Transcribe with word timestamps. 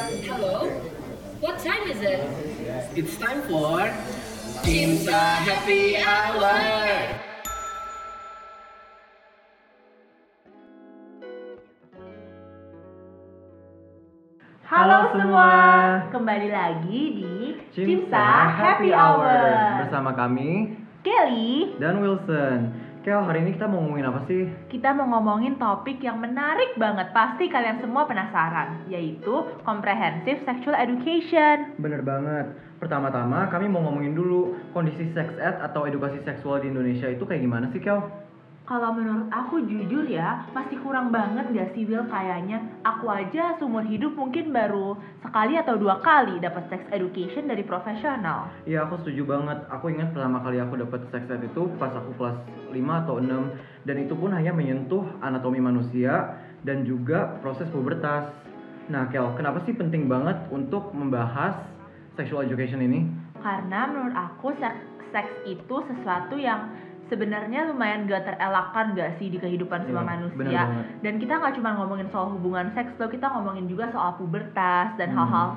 Hello? 0.00 0.64
What 1.44 1.60
time 1.60 1.84
is 1.84 2.00
it? 2.00 2.24
It's 2.96 3.20
time 3.20 3.44
for 3.44 3.84
Cinta 4.64 5.44
Happy 5.44 6.00
Hour. 6.00 6.56
Halo 14.64 14.98
semua, 15.12 15.50
kembali 16.08 16.48
lagi 16.48 17.00
di 17.20 17.36
Cimsa 17.76 18.56
Happy 18.56 18.96
Hour 18.96 19.84
bersama 19.84 20.16
kami 20.16 20.80
Kelly, 21.04 21.76
dan 21.76 22.00
Wilson. 22.00 22.72
Kel, 23.00 23.24
hari 23.24 23.40
ini 23.40 23.56
kita 23.56 23.64
mau 23.64 23.80
ngomongin 23.80 24.12
apa 24.12 24.28
sih? 24.28 24.44
kita 24.68 24.92
mau 24.92 25.08
ngomongin 25.08 25.56
topik 25.56 26.04
yang 26.04 26.20
menarik 26.20 26.76
banget 26.76 27.08
Pasti 27.16 27.48
kalian 27.48 27.80
semua 27.80 28.04
penasaran 28.04 28.84
Yaitu 28.92 29.48
Comprehensive 29.64 30.44
Sexual 30.44 30.76
Education 30.76 31.80
Bener 31.80 32.04
banget. 32.04 32.52
Pertama-tama 32.76 33.48
kami 33.48 33.72
mau 33.72 33.80
ngomongin 33.88 34.12
dulu 34.12 34.52
kondisi 34.76 35.08
sex 35.16 35.32
ed 35.40 35.56
atau 35.64 35.88
edukasi 35.88 36.20
seksual 36.28 36.60
di 36.60 36.68
Indonesia 36.68 37.08
itu 37.08 37.24
kayak 37.24 37.40
gimana 37.40 37.72
sih, 37.72 37.80
Kel? 37.80 38.04
Kalau 38.70 38.94
menurut 38.94 39.26
aku 39.34 39.66
jujur 39.66 40.06
ya 40.06 40.46
Masih 40.54 40.78
kurang 40.86 41.10
banget 41.10 41.50
gak 41.50 41.74
sih 41.74 41.82
Will 41.90 42.06
kayaknya 42.06 42.62
Aku 42.86 43.10
aja 43.10 43.58
seumur 43.58 43.82
hidup 43.82 44.14
mungkin 44.14 44.54
baru 44.54 44.94
sekali 45.26 45.58
atau 45.58 45.74
dua 45.74 45.98
kali 45.98 46.38
dapat 46.38 46.70
sex 46.70 46.86
education 46.94 47.50
dari 47.50 47.66
profesional 47.66 48.46
Iya, 48.62 48.86
aku 48.86 49.02
setuju 49.02 49.26
banget. 49.26 49.58
Aku 49.72 49.90
ingat 49.90 50.14
pertama 50.14 50.38
kali 50.46 50.62
aku 50.62 50.78
dapat 50.78 51.02
sex 51.10 51.26
ed 51.26 51.42
itu 51.42 51.66
pas 51.80 51.90
aku 51.90 52.14
kelas 52.14 52.38
5 52.70 52.76
atau 52.76 53.18
6 53.18 53.88
dan 53.88 53.96
itu 53.98 54.14
pun 54.14 54.30
hanya 54.30 54.52
menyentuh 54.54 55.02
anatomi 55.24 55.58
manusia 55.58 56.38
dan 56.62 56.84
juga 56.84 57.40
proses 57.40 57.66
pubertas. 57.72 58.30
Nah, 58.92 59.08
Kel, 59.08 59.32
kenapa 59.34 59.64
sih 59.64 59.74
penting 59.74 60.06
banget 60.06 60.36
untuk 60.52 60.92
membahas 60.92 61.56
sexual 62.14 62.44
education 62.44 62.84
ini? 62.84 63.06
Karena 63.40 63.88
menurut 63.88 64.14
aku 64.14 64.52
seks, 64.60 64.82
seks 65.10 65.32
itu 65.48 65.76
sesuatu 65.88 66.36
yang 66.36 66.68
sebenarnya 67.10 67.66
lumayan 67.68 68.06
gak 68.06 68.22
terelakkan 68.24 68.94
gak 68.94 69.18
sih 69.18 69.28
di 69.28 69.36
kehidupan 69.36 69.84
semua 69.84 70.06
bener 70.06 70.30
manusia. 70.30 70.62
Dan 71.02 71.18
kita 71.18 71.42
nggak 71.42 71.58
cuma 71.58 71.74
ngomongin 71.76 72.08
soal 72.14 72.30
hubungan 72.32 72.70
seks 72.72 72.94
loh, 72.96 73.10
kita 73.10 73.26
ngomongin 73.28 73.66
juga 73.66 73.90
soal 73.90 74.14
pubertas 74.16 74.94
dan 74.94 75.10
Hmm. 75.12 75.18
hal-hal 75.26 75.48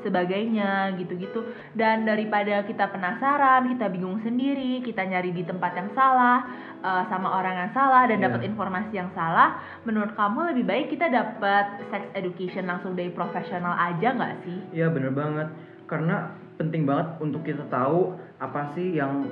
sebagainya 0.00 0.96
gitu-gitu. 0.96 1.44
Dan 1.76 2.08
daripada 2.08 2.64
kita 2.64 2.88
penasaran, 2.88 3.68
kita 3.68 3.92
bingung 3.92 4.16
sendiri, 4.24 4.80
kita 4.80 5.04
nyari 5.04 5.28
di 5.28 5.44
tempat 5.44 5.76
yang 5.76 5.90
salah 5.92 6.40
eh, 6.80 7.04
sama 7.12 7.28
orang 7.36 7.52
yang 7.60 7.70
salah 7.76 8.08
dan 8.08 8.24
Iya. 8.24 8.32
dapat 8.32 8.40
informasi 8.48 8.96
yang 8.96 9.12
salah, 9.12 9.60
menurut 9.84 10.16
kamu 10.16 10.56
lebih 10.56 10.64
baik 10.64 10.86
kita 10.88 11.12
dapat 11.12 11.76
sex 11.92 12.08
education 12.16 12.64
langsung 12.64 12.96
dari 12.96 13.12
profesional 13.12 13.76
aja 13.76 14.16
nggak 14.16 14.48
sih? 14.48 14.58
Iya 14.72 14.88
bener 14.88 15.12
banget 15.12 15.52
karena 15.84 16.32
penting 16.56 16.88
banget 16.88 17.20
untuk 17.20 17.44
kita 17.44 17.68
tahu 17.68 18.16
apa 18.40 18.72
sih 18.72 18.96
yang 18.96 19.28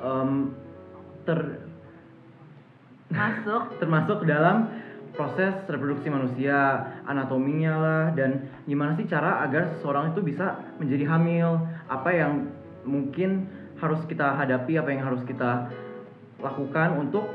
em, 0.00 0.56
ter 1.24 1.68
Masuk 3.12 3.62
termasuk 3.80 4.24
dalam 4.24 4.72
proses 5.12 5.52
reproduksi 5.68 6.08
manusia, 6.08 6.88
anatominya 7.04 7.74
lah 7.76 8.04
dan 8.16 8.48
gimana 8.64 8.96
sih 8.96 9.04
cara 9.04 9.44
agar 9.44 9.76
seseorang 9.76 10.16
itu 10.16 10.24
bisa 10.24 10.56
menjadi 10.80 11.04
hamil, 11.04 11.60
apa 11.92 12.10
yang 12.16 12.48
mungkin 12.88 13.44
harus 13.76 14.00
kita 14.08 14.32
hadapi, 14.40 14.80
apa 14.80 14.88
yang 14.88 15.04
harus 15.04 15.20
kita 15.28 15.68
lakukan 16.40 16.96
untuk 16.96 17.28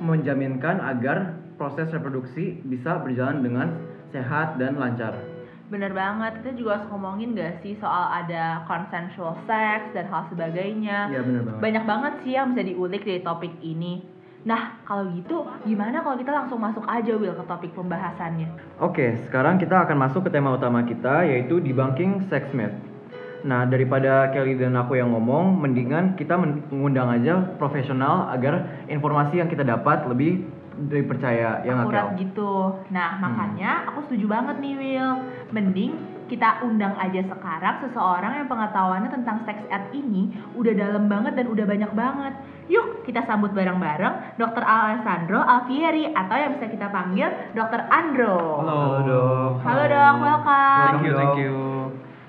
menjaminkan 0.00 0.80
agar 0.80 1.36
proses 1.60 1.90
reproduksi 1.92 2.62
bisa 2.64 3.02
berjalan 3.02 3.44
dengan 3.44 3.68
sehat 4.14 4.56
dan 4.56 4.80
lancar. 4.80 5.29
Bener 5.70 5.94
banget, 5.94 6.42
kita 6.42 6.50
juga 6.58 6.70
harus 6.76 6.90
ngomongin 6.90 7.38
gak 7.38 7.62
sih 7.62 7.78
soal 7.78 8.10
ada 8.10 8.66
consensual 8.66 9.38
sex 9.46 9.94
dan 9.94 10.10
hal 10.10 10.26
sebagainya 10.26 11.14
Iya 11.14 11.22
bener 11.22 11.42
banget. 11.46 11.60
Banyak 11.62 11.84
banget 11.86 12.14
sih 12.26 12.34
yang 12.34 12.50
bisa 12.50 12.66
diulik 12.66 13.06
dari 13.06 13.22
topik 13.22 13.54
ini 13.62 14.02
Nah, 14.40 14.80
kalau 14.88 15.04
gitu 15.12 15.44
gimana 15.68 16.00
kalau 16.00 16.16
kita 16.16 16.32
langsung 16.32 16.56
masuk 16.64 16.80
aja 16.88 17.12
Will 17.12 17.36
ke 17.36 17.44
topik 17.44 17.76
pembahasannya? 17.76 18.48
Oke, 18.80 19.20
sekarang 19.28 19.60
kita 19.60 19.84
akan 19.84 20.00
masuk 20.00 20.24
ke 20.24 20.30
tema 20.32 20.56
utama 20.56 20.80
kita 20.80 21.28
yaitu 21.28 21.60
debunking 21.60 22.24
sex 22.32 22.48
myth. 22.56 22.72
Nah, 23.44 23.68
daripada 23.68 24.32
Kelly 24.32 24.56
dan 24.56 24.76
aku 24.76 24.96
yang 25.00 25.12
ngomong, 25.12 25.60
mendingan 25.60 26.16
kita 26.16 26.36
men- 26.36 26.64
mengundang 26.72 27.08
aja 27.08 27.40
profesional 27.56 28.28
agar 28.32 28.84
informasi 28.88 29.40
yang 29.40 29.48
kita 29.48 29.64
dapat 29.64 30.08
lebih 30.08 30.44
dipercaya 30.88 31.60
ya 31.60 31.70
nggak 31.74 31.86
Akurat 31.86 32.06
Kel? 32.08 32.18
gitu 32.24 32.52
Nah, 32.88 33.08
Hmm. 33.14 33.20
makanya 33.20 33.70
aku 33.92 34.08
setuju 34.08 34.26
banget 34.30 34.56
nih 34.58 34.74
Will 34.74 35.12
Mending 35.50 35.92
kita 36.26 36.62
undang 36.62 36.94
aja 36.94 37.26
sekarang 37.26 37.82
seseorang 37.82 38.38
yang 38.38 38.46
pengetahuannya 38.46 39.10
tentang 39.10 39.42
sex 39.42 39.66
ed 39.66 39.90
ini 39.90 40.30
udah 40.54 40.72
dalam 40.72 41.10
banget 41.10 41.34
dan 41.34 41.50
udah 41.50 41.66
banyak 41.66 41.90
banget 41.90 42.34
Yuk 42.70 43.02
kita 43.02 43.26
sambut 43.26 43.50
bareng-bareng 43.50 44.38
Dr. 44.38 44.62
Alessandro 44.62 45.42
Alfieri 45.42 46.06
atau 46.06 46.36
yang 46.38 46.54
bisa 46.54 46.70
kita 46.70 46.86
panggil 46.86 47.26
Dr. 47.50 47.82
Andro 47.90 48.62
Halo 48.62 49.02
dok. 49.02 49.52
Halo 49.66 49.82
dok, 49.84 50.14
welcome. 50.22 50.86
Thank 50.86 51.02
you, 51.02 51.14
thank 51.18 51.36
you. 51.36 51.56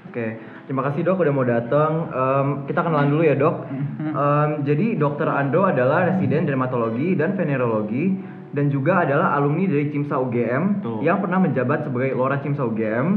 Oke, 0.09 0.28
terima 0.66 0.81
kasih 0.83 1.06
dok 1.06 1.22
udah 1.22 1.31
mau 1.31 1.45
datang. 1.45 1.91
Em, 2.09 2.47
kita 2.66 2.81
kenalan 2.81 3.07
dulu 3.07 3.22
ya 3.22 3.38
dok. 3.38 3.56
Em, 4.25 4.50
jadi 4.66 4.97
dokter 4.97 5.23
Ando 5.23 5.63
adalah 5.63 6.09
residen 6.09 6.44
dermatologi 6.44 7.13
dan 7.13 7.38
venerologi 7.38 8.18
dan 8.51 8.67
juga 8.67 9.07
adalah 9.07 9.35
alumni 9.39 9.63
dari 9.67 9.88
Cimsa 9.95 10.19
UGM 10.19 10.84
Betul. 10.84 11.00
yang 11.07 11.23
pernah 11.23 11.39
menjabat 11.39 11.88
sebagai 11.88 12.12
Lora 12.16 12.38
Cimsa 12.44 12.67
UGM 12.67 13.07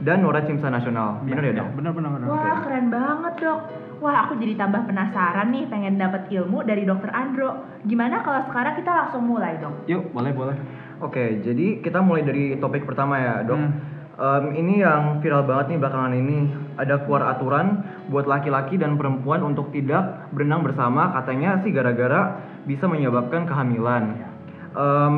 dan 0.00 0.24
Lora 0.24 0.40
Cimsa 0.48 0.72
Nasional. 0.72 1.20
Benar 1.24 1.44
ya 1.44 1.52
dok? 1.60 1.68
Bener 1.76 1.92
bener 1.92 2.10
bener. 2.16 2.26
Wah 2.32 2.56
keren 2.64 2.86
banget 2.88 3.34
dok. 3.44 3.60
Wah 4.00 4.16
aku 4.24 4.40
jadi 4.40 4.56
tambah 4.56 4.88
penasaran 4.88 5.52
nih 5.52 5.68
pengen 5.68 6.00
dapat 6.00 6.32
ilmu 6.32 6.64
dari 6.64 6.88
Dr. 6.88 7.12
Andro. 7.12 7.68
Gimana 7.84 8.24
kalau 8.24 8.40
sekarang 8.48 8.74
kita 8.80 8.90
langsung 8.90 9.28
mulai 9.28 9.60
dok? 9.60 9.84
Yuk 9.84 10.08
boleh 10.16 10.32
boleh. 10.32 10.56
Oke, 11.00 11.44
jadi 11.44 11.80
kita 11.84 12.00
mulai 12.00 12.24
dari 12.24 12.56
topik 12.56 12.88
pertama 12.88 13.20
ya 13.20 13.34
dok. 13.44 13.60
Hmm. 13.60 13.72
Em, 14.20 14.44
ini 14.52 14.84
yang 14.84 15.20
viral 15.24 15.44
banget 15.44 15.76
nih 15.76 15.78
belakangan 15.80 16.12
ini. 16.16 16.38
Ada 16.80 17.04
keluar 17.04 17.36
aturan 17.36 17.84
buat 18.08 18.24
laki-laki 18.24 18.80
dan 18.80 18.96
perempuan 18.96 19.44
untuk 19.44 19.68
tidak 19.72 20.32
berenang 20.32 20.64
bersama. 20.64 21.12
Katanya 21.20 21.60
sih 21.60 21.72
gara-gara 21.72 22.40
bisa 22.64 22.88
menyebabkan 22.88 23.44
kehamilan. 23.44 24.29
Em, 24.74 25.16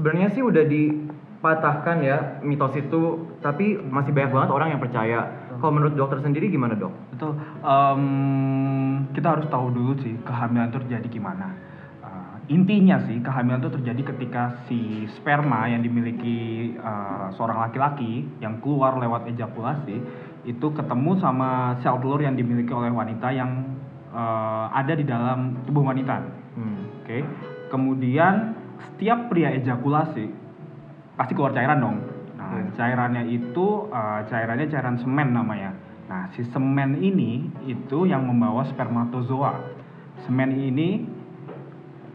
Sebenarnya 0.00 0.32
sih 0.32 0.40
udah 0.40 0.64
dipatahkan 0.64 2.00
ya 2.00 2.40
mitos 2.40 2.72
itu, 2.72 3.28
tapi 3.44 3.76
masih 3.76 4.16
banyak 4.16 4.32
banget 4.32 4.48
orang 4.48 4.68
yang 4.72 4.80
percaya. 4.80 5.28
Kalau 5.60 5.76
menurut 5.76 5.92
dokter 5.92 6.24
sendiri 6.24 6.48
gimana 6.48 6.72
dok? 6.72 6.88
Betul. 7.12 7.36
Em, 7.60 8.04
kita 9.12 9.36
harus 9.36 9.44
tahu 9.52 9.68
dulu 9.76 9.92
sih 10.00 10.16
kehamilan 10.24 10.72
itu 10.72 10.80
terjadi 10.88 11.08
gimana. 11.12 11.52
Eh, 12.00 12.56
intinya 12.56 12.96
sih 13.04 13.20
kehamilan 13.20 13.60
itu 13.60 13.76
terjadi 13.76 14.02
ketika 14.16 14.42
si 14.64 15.04
sperma 15.20 15.68
yang 15.68 15.84
dimiliki 15.84 16.72
eh, 16.80 17.26
seorang 17.36 17.60
laki-laki 17.68 18.24
yang 18.40 18.56
keluar 18.64 18.96
lewat 18.96 19.28
ejakulasi 19.36 20.00
itu 20.48 20.66
ketemu 20.72 21.20
sama 21.20 21.76
sel 21.84 22.00
telur 22.00 22.24
yang 22.24 22.40
dimiliki 22.40 22.72
oleh 22.72 22.88
wanita 22.88 23.28
yang 23.36 23.68
eh, 24.16 24.66
ada 24.72 24.96
di 24.96 25.04
dalam 25.04 25.60
tubuh 25.68 25.84
wanita. 25.84 26.24
Hmm. 26.56 27.04
Oke. 27.04 27.20
Kemudian 27.68 28.59
setiap 28.88 29.28
pria 29.28 29.52
ejakulasi 29.56 30.30
pasti 31.16 31.32
keluar 31.36 31.52
cairan 31.52 31.80
dong. 31.80 31.96
Nah, 32.40 32.56
Iya. 32.56 32.72
cairannya 32.72 33.28
itu 33.28 33.92
uh, 33.92 34.24
cairannya 34.24 34.66
cairan 34.72 34.96
semen 34.96 35.36
namanya. 35.36 35.76
Nah, 36.08 36.32
si 36.34 36.42
semen 36.50 36.98
ini 36.98 37.46
itu 37.68 38.08
yang 38.08 38.24
membawa 38.26 38.66
spermatozoa. 38.66 39.60
Semen 40.24 40.56
ini 40.56 41.04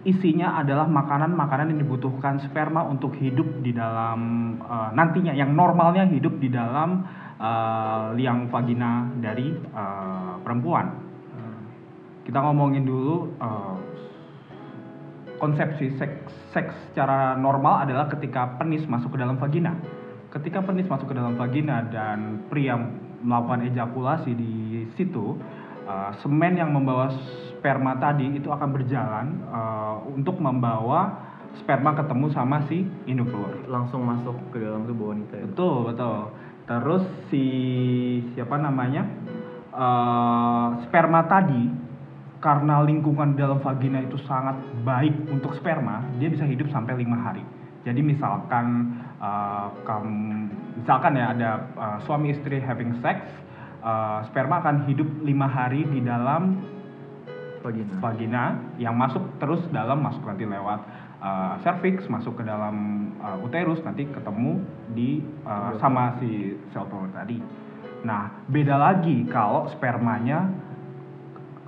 isinya 0.06 0.62
adalah 0.62 0.86
makanan-makanan 0.86 1.74
yang 1.74 1.80
dibutuhkan 1.82 2.38
sperma 2.44 2.86
untuk 2.86 3.18
hidup 3.18 3.66
di 3.66 3.72
dalam 3.74 4.20
uh, 4.62 4.90
nantinya 4.94 5.34
yang 5.34 5.54
normalnya 5.54 6.06
hidup 6.10 6.38
di 6.38 6.50
dalam 6.50 7.06
uh, 7.40 8.14
liang 8.18 8.50
vagina 8.50 9.10
dari 9.22 9.54
uh, 9.74 10.42
perempuan. 10.42 11.06
Kita 12.26 12.42
ngomongin 12.42 12.90
dulu 12.90 13.38
uh, 13.38 13.78
konsepsi 15.46 15.94
seks, 16.02 16.34
seks 16.50 16.74
secara 16.90 17.38
normal 17.38 17.86
adalah 17.86 18.10
ketika 18.10 18.58
penis 18.58 18.82
masuk 18.90 19.14
ke 19.14 19.18
dalam 19.22 19.38
vagina. 19.38 19.78
Ketika 20.34 20.66
penis 20.66 20.90
masuk 20.90 21.14
ke 21.14 21.16
dalam 21.16 21.38
vagina 21.38 21.86
dan 21.86 22.50
pria 22.50 22.74
melakukan 23.22 23.70
ejakulasi 23.70 24.34
di 24.34 24.84
situ, 24.98 25.38
uh, 25.86 26.12
semen 26.26 26.58
yang 26.58 26.74
membawa 26.74 27.14
sperma 27.54 27.96
tadi 28.02 28.34
itu 28.34 28.50
akan 28.50 28.70
berjalan 28.74 29.26
uh, 29.54 30.02
untuk 30.10 30.42
membawa 30.42 31.24
sperma 31.62 31.94
ketemu 31.96 32.28
sama 32.34 32.66
si 32.68 32.84
induk 33.06 33.30
telur. 33.32 33.54
Langsung 33.70 34.04
masuk 34.04 34.36
ke 34.50 34.60
dalam 34.60 34.84
tubuh 34.90 35.14
wanita 35.14 35.40
ya? 35.40 35.46
Betul, 35.48 35.94
betul. 35.94 36.20
Terus 36.66 37.04
si 37.30 37.46
siapa 38.34 38.58
namanya? 38.58 39.06
eh, 39.76 40.68
sperma 40.88 41.28
tadi 41.28 41.64
karena 42.46 42.86
lingkungan 42.86 43.34
dalam 43.34 43.58
vagina 43.58 44.06
itu 44.06 44.22
sangat 44.30 44.54
baik 44.86 45.34
untuk 45.34 45.58
sperma, 45.58 46.06
dia 46.22 46.30
bisa 46.30 46.46
hidup 46.46 46.70
sampai 46.70 46.94
lima 46.94 47.18
hari. 47.18 47.42
Jadi 47.82 48.06
misalkan 48.06 48.94
eh, 49.18 49.68
kamu 49.82 50.14
misalkan 50.76 51.18
ya 51.18 51.32
ada 51.32 51.52
uh, 51.80 51.98
suami 52.04 52.36
istri 52.36 52.60
having 52.60 53.00
sex, 53.00 53.26
uh, 53.80 54.28
sperma 54.30 54.60
akan 54.60 54.86
hidup 54.92 55.08
lima 55.24 55.48
hari 55.48 55.88
di 55.88 56.04
dalam 56.04 56.62
Vagina. 57.64 57.98
vagina 57.98 58.44
yang 58.78 58.94
masuk 58.94 59.24
terus 59.42 59.64
dalam 59.74 59.98
masuk 60.04 60.22
nanti 60.30 60.46
lewat 60.46 60.86
uh, 61.18 61.58
cervix 61.66 62.06
masuk 62.06 62.38
ke 62.38 62.44
dalam 62.46 63.10
uh, 63.18 63.42
uterus 63.42 63.82
nanti 63.82 64.06
ketemu 64.06 64.62
di 64.94 65.24
uh, 65.48 65.74
sama 65.82 66.20
si 66.22 66.54
sel 66.70 66.86
telur 66.92 67.10
tadi. 67.10 67.42
Nah 68.06 68.30
beda 68.46 68.78
lagi 68.78 69.26
kalau 69.34 69.66
spermanya 69.74 70.46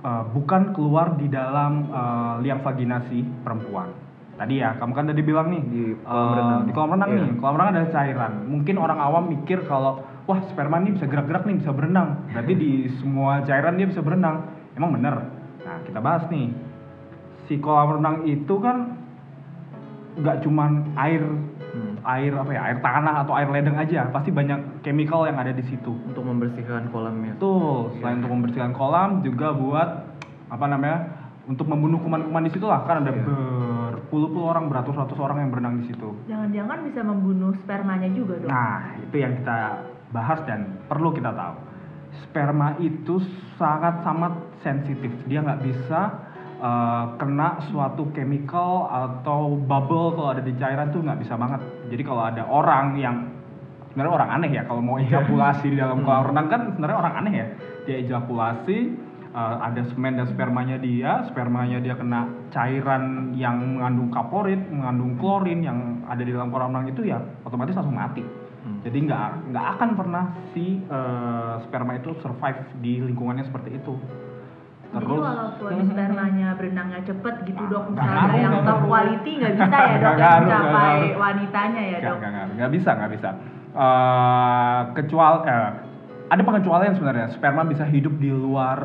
uh, 0.02 0.24
bukan 0.30 0.72
keluar 0.72 1.14
di 1.16 1.26
dalam 1.26 1.88
uh, 1.90 2.34
liang 2.40 2.60
vagina 2.62 3.02
si 3.08 3.22
perempuan. 3.42 3.90
Tadi 4.38 4.62
ya 4.62 4.78
kamu 4.78 4.92
kan 4.94 5.10
tadi 5.10 5.22
bilang 5.26 5.50
nih 5.50 5.62
Di 5.66 5.82
kolam 6.06 6.14
uh, 6.30 6.34
renang. 6.38 6.62
di 6.62 6.72
kolam 6.72 6.90
renang 6.94 7.10
Iya. 7.10 7.22
nih 7.26 7.32
kolam 7.42 7.54
renang 7.58 7.70
ada 7.74 7.84
cairan. 7.90 8.32
Mungkin 8.46 8.74
orang 8.78 8.98
awam 9.02 9.24
mikir 9.28 9.58
kalau 9.66 9.98
wah 10.30 10.38
sperma 10.46 10.78
ini 10.78 10.94
bisa 10.94 11.10
gerak-gerak 11.10 11.42
nih 11.42 11.58
bisa 11.58 11.74
berenang. 11.74 12.22
Berarti 12.30 12.52
di 12.54 12.70
semua 13.02 13.42
cairan 13.42 13.74
dia 13.74 13.90
bisa 13.90 13.98
berenang. 13.98 14.46
Emang 14.78 14.94
bener? 14.94 15.14
Nah 15.66 15.78
kita 15.82 15.98
bahas 15.98 16.22
nih 16.30 16.54
si 17.50 17.58
kolam 17.58 17.98
renang 17.98 18.22
itu 18.30 18.54
kan 18.62 18.94
nggak 20.18 20.46
cuman 20.46 20.86
air. 20.94 21.22
Air 22.08 22.32
apa 22.32 22.48
ya 22.48 22.60
air 22.64 22.78
tanah 22.80 23.14
atau 23.20 23.36
air 23.36 23.46
ledeng 23.46 23.76
aja 23.76 24.08
pasti 24.08 24.32
banyak 24.32 24.80
chemical 24.80 25.28
yang 25.28 25.36
ada 25.36 25.52
di 25.52 25.60
situ 25.62 25.92
Untuk 26.02 26.24
membersihkan 26.24 26.88
kolamnya. 26.88 27.36
betul 27.36 27.92
selain 28.00 28.16
untuk 28.18 28.32
membersihkan 28.32 28.72
kolam 28.72 29.20
juga 29.20 29.52
buat 29.52 29.88
apa 30.48 30.64
namanya 30.64 30.98
untuk 31.44 31.64
membunuh 31.64 32.00
kuman-kuman 32.00 32.44
di 32.44 32.50
situ 32.50 32.64
lah 32.64 32.80
kan 32.82 33.04
ada 33.04 33.12
Iya. 33.12 33.24
berpuluh-puluh 33.24 34.46
orang 34.46 34.68
beratus-ratus 34.68 35.16
orang 35.16 35.44
yang 35.44 35.50
berenang 35.52 35.76
di 35.78 35.88
situ 35.88 36.08
Jangan-jangan 36.24 36.78
bisa 36.82 37.00
membunuh 37.02 37.52
spermanya 37.58 38.08
juga 38.08 38.40
dong. 38.40 38.48
Nah, 38.48 38.96
itu 38.98 39.16
yang 39.16 39.36
kita 39.36 39.60
bahas 40.08 40.40
dan 40.44 40.80
perlu 40.88 41.12
kita 41.12 41.28
tahu. 41.28 41.54
Sperma 42.24 42.72
itu 42.80 43.20
sangat 43.54 44.00
sangat 44.00 44.32
sensitif. 44.58 45.12
Dia 45.24 45.44
nggak 45.44 45.60
bisa 45.60 46.27
uh, 46.58 47.14
kena 47.18 47.62
suatu 47.70 48.10
chemical 48.14 48.86
atau 48.90 49.56
bubble 49.56 50.14
kalau 50.14 50.30
ada 50.34 50.42
di 50.42 50.54
cairan 50.58 50.90
tuh 50.90 51.02
nggak 51.02 51.20
bisa 51.22 51.34
banget. 51.38 51.60
Jadi 51.90 52.02
kalau 52.04 52.22
ada 52.26 52.42
orang 52.46 52.98
yang 52.98 53.16
sebenarnya 53.90 54.12
orang 54.14 54.30
aneh 54.38 54.50
ya 54.54 54.62
kalau 54.66 54.82
mau 54.82 54.98
ejakulasi 55.02 55.74
di 55.74 55.78
dalam 55.78 56.04
kolam 56.06 56.30
renang 56.30 56.46
kan 56.50 56.60
sebenarnya 56.74 56.98
orang 56.98 57.14
aneh 57.24 57.34
ya. 57.34 57.46
Dia 57.88 57.96
ejakulasi 58.04 58.78
uh, 59.32 59.56
ada 59.64 59.82
semen 59.90 60.20
dan 60.20 60.26
spermanya 60.28 60.76
dia, 60.76 61.24
spermanya 61.32 61.80
dia 61.80 61.96
kena 61.96 62.28
cairan 62.52 63.32
yang 63.34 63.78
mengandung 63.78 64.12
kaporit, 64.12 64.60
mengandung 64.68 65.16
klorin 65.16 65.64
yang 65.64 66.04
ada 66.06 66.20
di 66.20 66.30
dalam 66.34 66.52
kolam 66.52 66.74
renang 66.74 66.92
itu 66.92 67.06
ya 67.08 67.22
otomatis 67.46 67.74
langsung 67.74 67.96
mati. 67.96 68.22
Hmm. 68.58 68.82
Jadi 68.82 68.98
nggak 69.06 69.54
nggak 69.54 69.66
akan 69.78 69.90
pernah 69.94 70.24
si 70.52 70.82
uh, 70.90 71.62
sperma 71.64 71.96
itu 71.96 72.12
survive 72.20 72.66
di 72.82 73.00
lingkungannya 73.00 73.46
seperti 73.46 73.78
itu. 73.78 73.94
Jadi 74.88 75.04
walaupun 75.12 75.70
spermanya 75.84 76.48
berenangnya 76.56 77.00
cepet 77.04 77.34
gitu 77.44 77.62
dok, 77.68 77.92
Nggak 77.92 78.08
misalnya 78.08 78.24
ngaruh, 78.24 78.40
yang 78.40 78.54
top 78.64 78.80
quality 78.84 79.30
nggak 79.36 79.52
bisa 79.52 79.68
ya 79.68 79.76
dok 79.76 80.00
yang 80.00 80.16
ngaruh, 80.16 80.40
mencapai 80.40 80.72
ngaruh. 80.72 81.10
wanitanya 81.20 81.82
ya 81.82 81.98
Nggak, 81.98 82.08
dok. 82.08 82.16
nggak, 82.18 82.30
nggak, 82.32 82.46
nggak 82.56 82.70
bisa, 82.72 82.90
nggak 82.96 83.12
bisa. 83.12 83.28
Eh, 83.68 84.80
kecuali 84.94 85.38
eh, 85.44 85.70
ada 86.28 86.42
pengecualian 86.42 86.94
sebenarnya. 86.94 87.26
Sperma 87.30 87.62
bisa 87.62 87.84
hidup 87.84 88.14
di 88.16 88.30
luar 88.30 88.78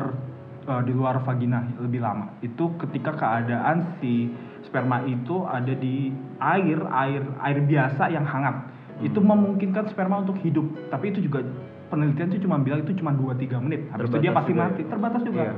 eh, 0.62 0.82
di 0.84 0.92
luar 0.92 1.14
vagina 1.20 1.60
lebih 1.78 1.98
lama. 1.98 2.36
Itu 2.38 2.76
ketika 2.78 3.16
keadaan 3.16 3.96
si 3.96 4.28
sperma 4.62 5.04
itu 5.04 5.44
ada 5.44 5.72
di 5.72 6.12
air, 6.38 6.78
air, 6.84 7.22
air 7.40 7.58
biasa 7.60 8.08
yang 8.08 8.24
hangat. 8.24 8.60
Itu 9.00 9.18
memungkinkan 9.18 9.88
sperma 9.88 10.20
untuk 10.20 10.36
hidup. 10.38 10.68
Tapi 10.88 11.10
itu 11.10 11.20
juga 11.20 11.40
penelitian 11.88 12.28
itu 12.28 12.44
cuma 12.44 12.56
bilang 12.58 12.80
itu 12.80 12.92
cuma 12.94 13.10
2-3 13.10 13.56
menit. 13.60 13.88
Habis 13.88 14.06
itu 14.06 14.16
dia 14.18 14.30
Terbatas 14.30 14.36
pasti 14.36 14.52
ya? 14.52 14.60
mati. 14.60 14.82
Terbatas 14.84 15.22
juga. 15.24 15.42
Iya. 15.42 15.54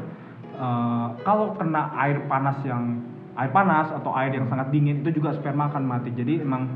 Eh, 0.57 1.09
kalau 1.21 1.53
kena 1.61 1.93
air 2.01 2.25
panas 2.25 2.57
yang 2.65 3.05
air 3.37 3.53
panas 3.53 3.93
atau 3.93 4.17
air 4.17 4.33
yang 4.33 4.49
sangat 4.49 4.73
dingin 4.73 5.05
itu 5.05 5.21
juga 5.21 5.37
sperma 5.37 5.69
akan 5.69 5.85
mati. 5.85 6.09
Jadi 6.17 6.41
emang 6.41 6.73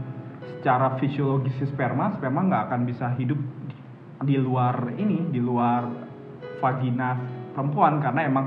secara 0.60 1.00
fisiologis 1.00 1.56
si 1.56 1.64
sperma, 1.72 2.12
sperma 2.20 2.44
nggak 2.44 2.62
akan 2.68 2.80
bisa 2.84 3.16
hidup 3.16 3.40
di, 4.20 4.36
luar 4.36 4.92
ini, 5.00 5.32
di 5.32 5.40
luar 5.40 5.88
vagina 6.60 7.16
perempuan 7.56 8.04
karena 8.04 8.20
emang 8.28 8.46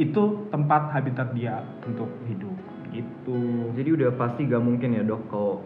itu 0.00 0.48
tempat 0.48 0.88
habitat 0.96 1.36
dia 1.36 1.60
untuk 1.84 2.08
hidup 2.24 2.56
gitu. 2.96 3.68
Jadi 3.76 3.88
udah 3.92 4.10
pasti 4.16 4.48
gak 4.48 4.64
mungkin 4.64 4.96
ya 4.96 5.04
dok 5.04 5.28
kalau 5.28 5.64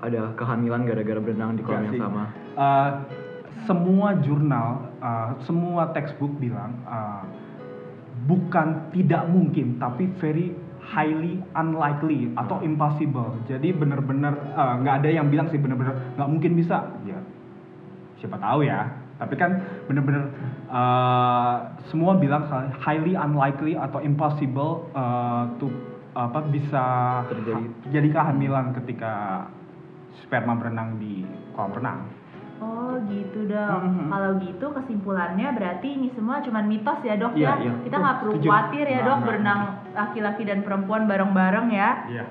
ada 0.00 0.32
kehamilan 0.40 0.88
gara-gara 0.88 1.20
berenang 1.20 1.56
di 1.56 1.64
kolam 1.64 1.92
yang 1.92 1.94
sih. 1.96 2.00
sama. 2.00 2.24
Eh, 2.56 2.90
semua 3.68 4.16
jurnal, 4.24 4.88
eh, 5.04 5.30
semua 5.44 5.92
textbook 5.92 6.32
bilang 6.40 6.72
eh, 6.88 7.22
bukan 8.28 8.92
tidak 8.92 9.24
mungkin, 9.32 9.80
tapi 9.80 10.12
very 10.20 10.52
highly 10.84 11.40
unlikely 11.56 12.28
atau 12.36 12.60
impossible. 12.60 13.32
Jadi 13.48 13.72
bener-bener 13.72 14.36
eh, 14.52 14.74
nggak 14.84 14.94
ada 15.04 15.08
yang 15.08 15.32
bilang 15.32 15.48
sih 15.48 15.56
bener-bener 15.56 15.96
nggak 16.20 16.28
mungkin 16.28 16.52
bisa. 16.54 16.92
Ya 17.08 17.18
siapa 18.20 18.36
tahu 18.36 18.68
ya. 18.68 18.84
Tapi 19.18 19.34
kan 19.34 19.64
bener-bener 19.88 20.28
eh, 20.68 21.56
semua 21.88 22.20
bilang 22.20 22.44
highly 22.84 23.16
unlikely 23.16 23.74
atau 23.74 24.04
impossible 24.04 24.86
eh, 24.92 25.44
to 25.56 25.72
apa 26.18 26.42
bisa 26.50 26.84
Terjadi. 27.30 27.64
jadi 27.94 28.08
kehamilan 28.10 28.74
ketika 28.82 29.46
sperma 30.24 30.58
berenang 30.58 30.98
di 30.98 31.22
kolam 31.54 31.72
renang. 31.78 32.00
Oh 32.58 32.98
gitu 33.06 33.46
dok. 33.46 33.80
Mhm. 33.86 34.10
Kalau 34.10 34.30
gitu 34.42 34.66
kesimpulannya 34.74 35.48
berarti 35.54 35.88
ini 35.94 36.08
semua 36.12 36.42
cuma 36.42 36.58
mitos 36.60 36.98
ya 37.06 37.14
dok 37.14 37.38
Iya, 37.38 37.54
ya. 37.54 37.54
iya. 37.62 37.72
Kita 37.86 37.96
nggak 37.96 38.16
perlu 38.22 38.32
Setuju. 38.38 38.48
khawatir 38.50 38.84
ya 38.86 39.00
dok 39.02 39.14
nggak. 39.14 39.26
berenang 39.30 39.60
laki-laki 39.94 40.42
dan 40.42 40.58
perempuan 40.66 41.02
bareng-bareng 41.06 41.68
ya. 41.70 41.90
Iya. 42.10 42.24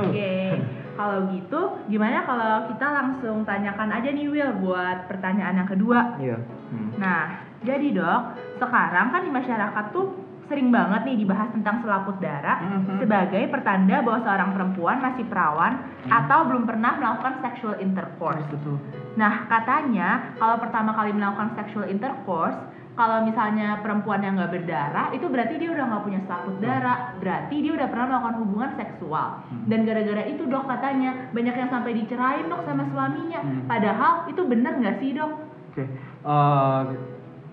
Oke. 0.00 0.32
Kalau 0.98 1.26
gitu 1.26 1.60
gimana 1.90 2.22
kalau 2.22 2.70
kita 2.70 2.86
langsung 2.86 3.42
tanyakan 3.42 3.90
aja 3.98 4.14
nih 4.14 4.30
Will 4.30 4.54
buat 4.62 5.10
pertanyaan 5.10 5.58
yang 5.58 5.66
kedua. 5.66 6.14
Iya. 6.22 6.38
Hmm. 6.70 6.90
Nah, 7.02 7.22
jadi 7.66 7.90
dok, 7.90 8.22
sekarang 8.62 9.10
kan 9.10 9.26
di 9.26 9.30
masyarakat 9.34 9.84
tuh 9.90 10.14
sering 10.46 10.68
banget 10.68 11.04
nih 11.08 11.16
dibahas 11.24 11.48
tentang 11.52 11.80
selaput 11.80 12.16
darah 12.20 12.60
Mhm. 12.60 13.00
sebagai 13.00 13.42
pertanda 13.48 14.04
bahwa 14.04 14.20
seorang 14.24 14.50
perempuan 14.52 14.96
masih 15.00 15.24
perawan 15.26 15.72
Mhm. 16.04 16.10
atau 16.12 16.38
belum 16.48 16.64
pernah 16.68 16.92
melakukan 17.00 17.34
sexual 17.40 17.76
intercourse. 17.80 18.44
Betul. 18.52 18.76
Nah, 19.16 19.46
katanya 19.46 20.36
kalau 20.36 20.56
pertama 20.60 20.92
kali 20.92 21.14
melakukan 21.14 21.54
sexual 21.56 21.86
intercourse, 21.86 22.58
kalau 22.94 23.26
misalnya 23.26 23.82
perempuan 23.82 24.22
yang 24.22 24.38
nggak 24.38 24.54
berdarah, 24.54 25.10
itu 25.10 25.26
berarti 25.26 25.58
dia 25.58 25.70
udah 25.74 25.84
nggak 25.90 26.04
punya 26.06 26.20
selaput 26.30 26.62
darah, 26.62 27.18
berarti 27.18 27.56
dia 27.58 27.72
udah 27.74 27.88
pernah 27.90 28.06
melakukan 28.06 28.36
hubungan 28.46 28.70
seksual. 28.78 29.28
Hmm. 29.50 29.66
Dan 29.66 29.82
gara-gara 29.82 30.22
itu 30.30 30.46
dok 30.46 30.70
katanya 30.70 31.10
banyak 31.34 31.54
yang 31.58 31.70
sampai 31.74 31.92
dicerain 31.98 32.46
dok 32.46 32.62
sama 32.62 32.86
suaminya. 32.94 33.40
Hmm. 33.42 33.66
Padahal 33.66 34.30
itu 34.30 34.42
bener 34.46 34.78
nggak 34.78 34.98
sih 35.02 35.10
dok? 35.10 35.32
Oke, 35.74 35.90
eh, 35.90 36.80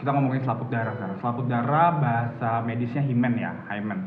kita 0.01 0.09
ngomongin 0.17 0.41
selaput 0.41 0.67
darah 0.73 0.97
sekarang. 0.97 1.17
Selaput 1.21 1.45
darah 1.45 1.89
bahasa 2.01 2.65
medisnya 2.65 3.05
himen 3.05 3.33
ya, 3.37 3.53
hymen. 3.69 3.99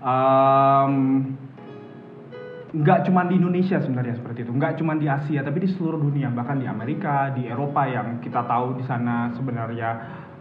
Em, 0.00 0.94
nggak 2.70 3.10
cuma 3.10 3.26
di 3.26 3.34
Indonesia 3.34 3.82
sebenarnya 3.82 4.22
seperti 4.22 4.46
itu, 4.46 4.54
nggak 4.54 4.78
cuma 4.78 4.94
di 4.94 5.10
Asia, 5.10 5.42
tapi 5.42 5.66
di 5.66 5.68
seluruh 5.74 5.98
dunia, 5.98 6.30
bahkan 6.30 6.62
di 6.62 6.70
Amerika, 6.70 7.34
di 7.34 7.50
Eropa 7.50 7.82
yang 7.90 8.22
kita 8.22 8.46
tahu 8.46 8.78
di 8.78 8.86
sana 8.86 9.34
sebenarnya 9.34 9.90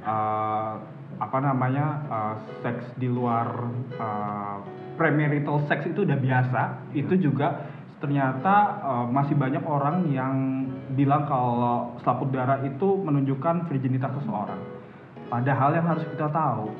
eh, 0.06 0.74
apa 1.18 1.38
namanya 1.42 1.86
eh, 2.06 2.36
seks 2.62 2.94
di 3.01 3.10
luar 3.10 3.50
eh, 3.98 4.58
premarital 4.94 5.66
sex 5.66 5.89
itu 5.89 6.06
udah 6.06 6.20
biasa, 6.22 6.62
itu 6.94 7.18
juga 7.18 7.66
ternyata 7.98 8.56
eh, 8.78 9.06
masih 9.10 9.34
banyak 9.34 9.66
orang 9.66 10.13
yang 10.13 10.36
bilang 10.94 11.25
kalau 11.25 11.98
selaput 12.06 12.30
darah 12.30 12.62
itu 12.62 12.94
menunjukkan 13.01 13.66
virginitas 13.66 14.13
seseorang. 14.22 14.78
Padahal 15.29 15.77
yang 15.77 15.86
harus 15.86 16.03
kita 16.09 16.27
tahu 16.33 16.74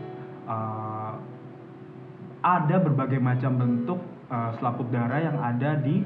eh, 0.50 1.14
ada 2.42 2.76
berbagai 2.82 3.22
macam 3.22 3.56
bentuk 3.62 4.00
eh, 4.34 4.52
selaput 4.58 4.90
darah 4.90 5.22
yang 5.22 5.38
ada 5.38 5.78
di 5.80 6.02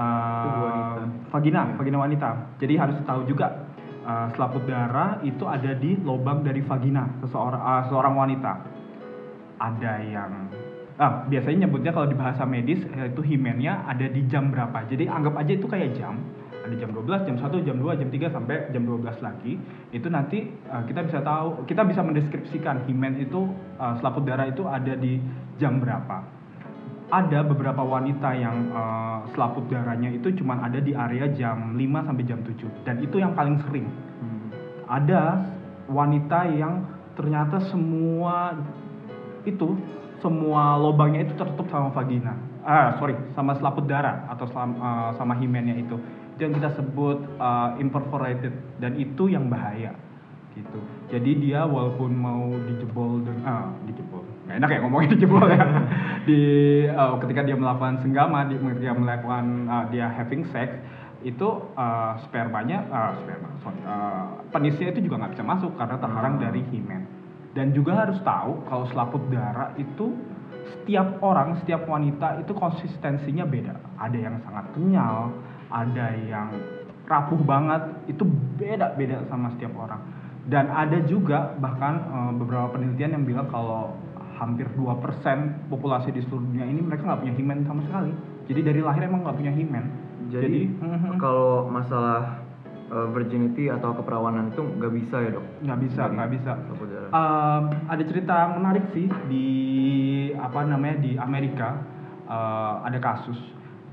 wanita. 0.00 1.28
vagina, 1.34 1.62
vagina 1.74 1.98
wanita. 1.98 2.30
Jadi 2.62 2.74
harus 2.78 2.96
tahu 3.02 3.26
juga 3.26 3.66
eh, 4.06 4.26
selaput 4.38 4.62
darah 4.70 5.18
itu 5.26 5.44
ada 5.44 5.74
di 5.74 5.98
lubang 6.00 6.46
dari 6.46 6.62
vagina 6.62 7.10
seseorang 7.26 7.62
eh, 7.62 7.82
seorang 7.90 8.14
wanita. 8.14 8.52
Ada 9.60 9.92
yang 10.06 10.32
ah, 10.96 11.26
biasanya 11.28 11.66
nyebutnya 11.66 11.92
kalau 11.92 12.08
di 12.08 12.16
bahasa 12.16 12.46
medis 12.48 12.80
itu 12.86 13.22
himennya 13.24 13.84
ada 13.88 14.06
di 14.06 14.24
jam 14.30 14.54
berapa. 14.54 14.86
Jadi 14.88 15.10
anggap 15.10 15.34
aja 15.36 15.52
itu 15.52 15.66
kayak 15.66 15.98
jam. 15.98 16.20
Ada 16.70 16.86
jam 16.86 16.94
12, 16.94 17.26
jam 17.26 17.36
1, 17.36 17.66
jam 17.66 17.76
2, 17.82 17.98
jam 17.98 18.08
3 18.14 18.30
sampai 18.30 18.70
jam 18.70 18.86
12 18.86 19.18
lagi. 19.18 19.58
Itu 19.90 20.06
nanti 20.06 20.46
eh, 20.46 20.82
kita 20.86 21.02
bisa 21.02 21.18
tahu, 21.18 21.66
kita 21.66 21.82
bisa 21.82 21.98
mendeskripsikan 22.06 22.86
himen 22.86 23.18
itu 23.18 23.50
eh, 23.82 23.94
selaput 23.98 24.22
darah 24.22 24.46
itu 24.46 24.62
ada 24.70 24.94
di 24.94 25.18
jam 25.58 25.82
berapa. 25.82 26.38
ada 27.10 27.42
beberapa 27.42 27.82
wanita 27.82 28.38
yang 28.38 28.70
eh, 28.70 29.18
selaput 29.34 29.66
darahnya 29.66 30.14
itu 30.14 30.30
cuma 30.38 30.62
ada 30.62 30.78
di 30.78 30.94
area 30.94 31.26
jam 31.34 31.74
5 31.74 32.06
sampai 32.06 32.22
jam 32.22 32.38
7 32.46 32.86
dan 32.86 33.02
itu 33.02 33.18
yang 33.18 33.34
paling 33.34 33.58
sering. 33.66 33.90
Hmm. 34.22 34.54
Ada 34.86 35.42
wanita 35.90 36.54
yang 36.54 36.86
ternyata 37.18 37.58
semua 37.66 38.54
itu 39.42 39.74
semua 40.22 40.78
lubangnya 40.78 41.26
itu 41.26 41.34
tertutup 41.34 41.66
sama 41.66 41.90
vagina. 41.90 42.38
Ah, 42.62 42.94
sorry, 43.02 43.16
sama 43.34 43.56
selaput 43.58 43.90
darah 43.90 44.30
atau 44.30 44.46
selam- 44.46 44.78
eh, 44.78 45.10
sama 45.18 45.34
himennya 45.34 45.82
itu. 45.82 45.98
Itu 46.40 46.48
yang 46.48 46.56
kita 46.56 46.72
sebut 46.72 47.20
eh, 47.36 47.70
imperforated 47.84 48.80
dan 48.80 48.96
itu 48.96 49.28
yang 49.28 49.52
bahaya 49.52 49.92
gitu. 50.56 50.80
Jadi 51.12 51.36
dia 51.36 51.68
walaupun 51.68 52.16
mau 52.16 52.48
dijebol 52.64 53.20
dan 53.28 53.36
ah, 53.44 53.68
dijebol. 53.84 54.24
Nggak 54.48 54.56
enak 54.56 54.70
ya 54.72 54.78
ngomongnya 54.80 55.10
dijebol 55.20 55.44
ya. 55.52 55.64
di 56.24 56.40
eh, 56.88 57.14
ketika 57.20 57.44
dia 57.44 57.56
melakukan 57.60 58.00
senggama, 58.00 58.48
di, 58.48 58.56
ketika 58.56 58.96
melakukan 58.96 59.68
eh, 59.68 59.84
dia 59.92 60.08
having 60.08 60.48
sex 60.48 60.80
itu 61.20 61.48
eh, 61.76 62.12
spermanya 62.24 62.88
eh, 62.88 63.12
sperma 63.20 63.48
sorry, 63.60 63.80
eh, 63.84 64.28
penisnya 64.48 64.88
itu 64.96 65.00
juga 65.04 65.20
nggak 65.24 65.32
bisa 65.36 65.44
masuk 65.44 65.72
karena 65.76 65.96
terhalang 66.00 66.40
dari 66.40 66.64
himen 66.72 67.04
dan 67.52 67.76
juga 67.76 68.06
harus 68.06 68.16
tahu 68.24 68.64
kalau 68.64 68.88
selaput 68.88 69.20
darah 69.28 69.76
itu 69.76 70.16
setiap 70.70 71.20
orang 71.20 71.60
setiap 71.60 71.84
wanita 71.84 72.40
itu 72.40 72.52
konsistensinya 72.56 73.44
beda 73.44 73.74
ada 74.00 74.16
yang 74.16 74.40
sangat 74.46 74.64
kenyal 74.72 75.34
ada 75.70 76.06
yang 76.28 76.50
rapuh 77.06 77.40
banget 77.42 77.82
itu 78.06 78.22
beda 78.58 78.94
beda 78.94 79.26
sama 79.26 79.50
setiap 79.58 79.74
orang 79.74 79.98
dan 80.46 80.70
ada 80.70 80.98
juga 81.06 81.54
bahkan 81.58 81.94
eh, 82.06 82.32
beberapa 82.38 82.74
penelitian 82.74 83.18
yang 83.18 83.24
bilang 83.26 83.46
kalau 83.50 83.94
hampir 84.40 84.64
2% 84.72 85.68
populasi 85.68 86.16
di 86.16 86.24
seluruh 86.24 86.48
dunia 86.48 86.64
ini 86.64 86.80
mereka 86.80 87.04
nggak 87.04 87.20
punya 87.20 87.34
himen 87.36 87.58
sama 87.68 87.80
sekali 87.84 88.12
jadi 88.48 88.60
dari 88.72 88.80
lahir 88.80 89.06
emang 89.06 89.22
nggak 89.26 89.36
punya 89.36 89.54
himen 89.54 89.84
Jadi, 90.30 90.70
mhm. 90.78 91.18
kalau 91.18 91.66
masalah 91.66 92.38
uh, 92.90 93.08
virginity 93.10 93.66
atau 93.66 93.94
keperawanan 93.98 94.54
itu 94.54 94.62
nggak 94.62 94.92
bisa 94.94 95.16
ya 95.26 95.30
dok? 95.34 95.46
nggak 96.14 96.30
bisa 96.38 96.52
nggak 96.62 96.78
bisa. 96.86 97.00
Um, 97.10 97.62
ada 97.90 98.02
cerita 98.06 98.36
menarik 98.54 98.84
sih 98.94 99.10
di 99.26 99.46
apa 100.38 100.62
namanya 100.66 101.02
di 101.02 101.18
Amerika 101.18 101.82
uh, 102.30 102.86
ada 102.86 102.98
kasus 103.02 103.38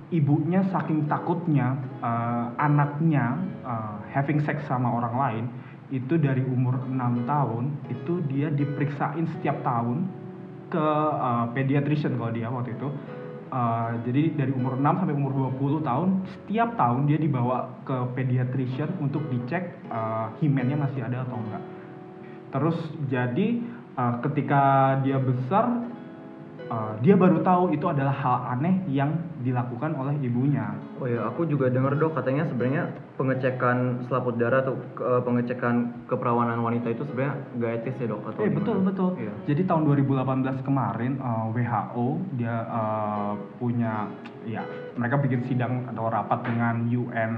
ibunya 0.07 0.63
saking 0.71 1.07
takutnya 1.11 1.75
uh, 1.99 2.55
anaknya 2.55 3.35
uh, 3.67 3.99
having 4.15 4.39
sex 4.47 4.63
sama 4.67 4.87
orang 4.87 5.15
lain 5.15 5.45
itu 5.91 6.19
dari 6.19 6.43
umur 6.43 6.83
6 6.83 7.27
tahun 7.27 7.63
itu 7.87 8.19
dia 8.27 8.51
diperiksain 8.51 9.23
setiap 9.39 9.63
tahun 9.63 10.07
ke 10.67 10.87
uh, 11.15 11.51
pediatrician 11.55 12.19
kalau 12.19 12.31
dia 12.31 12.51
waktu 12.51 12.75
itu. 12.75 12.91
Uh, 13.47 13.95
jadi 14.03 14.35
dari 14.35 14.51
umur 14.51 14.75
6 14.75 14.83
sampai 14.83 15.15
umur 15.15 15.55
20 15.55 15.87
tahun 15.87 16.09
setiap 16.27 16.75
tahun 16.75 17.07
dia 17.07 17.15
dibawa 17.15 17.79
ke 17.87 17.95
pediatrician 18.11 18.91
untuk 18.99 19.23
dicek 19.31 19.71
uh, 19.87 20.35
himennya 20.43 20.75
masih 20.75 21.07
ada 21.07 21.23
atau 21.23 21.39
enggak. 21.39 21.63
Terus 22.51 22.77
jadi 23.07 23.47
uh, 23.95 24.19
ketika 24.27 24.63
dia 25.07 25.23
besar 25.23 25.87
uh, 26.69 26.93
dia 27.01 27.15
baru 27.15 27.41
tahu 27.41 27.73
itu 27.73 27.85
adalah 27.87 28.13
hal 28.13 28.37
aneh 28.57 28.83
yang 28.91 29.15
dilakukan 29.41 29.95
oleh 29.95 30.15
ibunya. 30.21 30.75
Oh 30.99 31.07
ya, 31.07 31.27
aku 31.29 31.47
juga 31.47 31.71
dengar 31.71 31.95
dok 31.95 32.17
katanya 32.17 32.47
sebenarnya 32.49 32.91
pengecekan 33.15 34.07
selaput 34.07 34.35
darah 34.37 34.63
atau 34.63 34.75
uh, 35.01 35.21
pengecekan 35.23 36.05
keperawanan 36.11 36.61
wanita 36.61 36.91
itu 36.91 37.07
sebenarnya 37.09 37.35
nggak 37.57 37.71
etis 37.81 37.95
ya 38.01 38.07
dok 38.11 38.21
atau 38.29 38.41
Eh 38.43 38.49
gimana? 38.49 38.57
betul 38.61 38.77
betul. 38.83 39.09
Iya. 39.17 39.33
Jadi 39.49 39.61
tahun 39.65 39.81
2018 39.87 40.67
kemarin 40.67 41.11
uh, 41.23 41.45
WHO 41.51 42.07
dia 42.37 42.55
uh, 42.67 43.33
punya 43.57 44.11
ya 44.47 44.63
mereka 44.95 45.19
bikin 45.19 45.43
sidang 45.47 45.87
atau 45.91 46.07
rapat 46.07 46.39
dengan 46.47 46.87
UN 46.87 47.33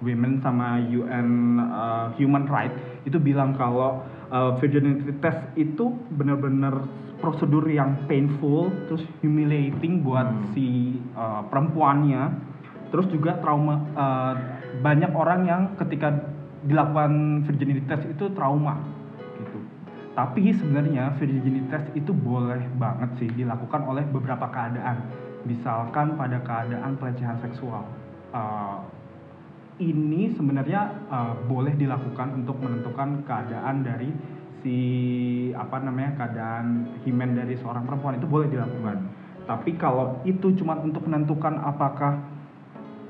Women 0.00 0.40
sama 0.40 0.80
UN 0.80 1.60
uh, 1.60 2.08
Human 2.16 2.48
Rights 2.48 3.04
itu 3.04 3.20
bilang 3.20 3.52
kalau 3.52 4.00
uh, 4.30 4.56
virginity 4.58 5.12
test 5.20 5.42
itu 5.58 5.92
benar-benar 6.14 6.86
prosedur 7.20 7.68
yang 7.68 8.08
painful 8.08 8.72
terus 8.88 9.04
humiliating 9.20 10.00
buat 10.00 10.24
Hmm. 10.24 10.46
si 10.56 10.96
uh, 11.14 11.44
perempuannya. 11.52 12.48
Terus 12.90 13.06
juga 13.06 13.38
trauma 13.38 13.86
uh, 13.94 14.34
banyak 14.82 15.14
orang 15.14 15.40
yang 15.46 15.62
ketika 15.78 16.10
dilakukan 16.66 17.44
virginity 17.46 17.86
test 17.86 18.02
itu 18.10 18.34
trauma 18.34 18.82
gitu. 19.38 19.58
Tapi 20.18 20.50
sebenarnya 20.58 21.14
virginity 21.14 21.62
test 21.70 21.86
itu 21.94 22.10
boleh 22.10 22.66
banget 22.82 23.10
sih 23.22 23.30
dilakukan 23.30 23.86
oleh 23.86 24.02
beberapa 24.10 24.50
keadaan. 24.50 25.06
Misalkan 25.46 26.18
pada 26.18 26.42
keadaan 26.42 26.98
pelecehan 26.98 27.38
seksual. 27.38 27.86
Uh, 28.34 28.82
ini 29.80 30.36
sebenarnya 30.36 31.08
uh, 31.08 31.34
boleh 31.48 31.72
dilakukan 31.74 32.36
untuk 32.36 32.60
menentukan 32.60 33.24
keadaan 33.24 33.80
dari 33.80 34.12
si 34.60 34.76
apa 35.56 35.80
namanya 35.80 36.20
keadaan 36.20 37.00
himen 37.02 37.32
dari 37.32 37.56
seorang 37.56 37.88
perempuan 37.88 38.20
itu 38.20 38.28
boleh 38.28 38.46
dilakukan. 38.52 39.08
Tapi 39.48 39.74
kalau 39.80 40.20
itu 40.28 40.52
cuma 40.60 40.76
untuk 40.78 41.08
menentukan 41.08 41.56
apakah 41.64 42.20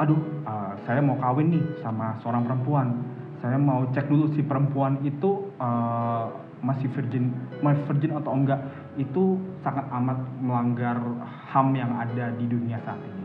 aduh 0.01 0.17
uh, 0.47 0.73
saya 0.89 1.03
mau 1.05 1.19
kawin 1.21 1.53
nih 1.53 1.65
sama 1.83 2.17
seorang 2.23 2.47
perempuan, 2.47 3.03
saya 3.43 3.61
mau 3.61 3.85
cek 3.93 4.09
dulu 4.09 4.33
si 4.33 4.41
perempuan 4.41 5.03
itu 5.05 5.53
uh, 5.61 6.33
masih 6.65 6.89
virgin, 6.93 7.35
masih 7.61 7.85
virgin 7.89 8.17
atau 8.17 8.33
enggak, 8.33 8.61
itu 8.97 9.37
sangat 9.65 9.85
amat 9.93 10.19
melanggar 10.41 10.97
HAM 11.53 11.73
yang 11.77 11.93
ada 11.97 12.33
di 12.37 12.45
dunia 12.49 12.81
saat 12.85 13.01
ini. 13.01 13.20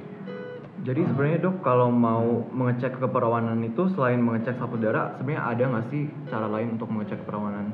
Jadi 0.86 1.02
sebenarnya 1.02 1.42
dok 1.42 1.66
kalau 1.66 1.90
mau 1.90 2.46
mengecek 2.54 3.02
keperawanan 3.02 3.58
itu 3.66 3.90
selain 3.98 4.22
mengecek 4.22 4.54
selaput 4.62 4.86
darah, 4.86 5.18
sebenarnya 5.18 5.42
ada 5.42 5.64
nggak 5.74 5.86
sih 5.90 6.06
cara 6.30 6.46
lain 6.46 6.78
untuk 6.78 6.94
mengecek 6.94 7.26
keperawanan? 7.26 7.74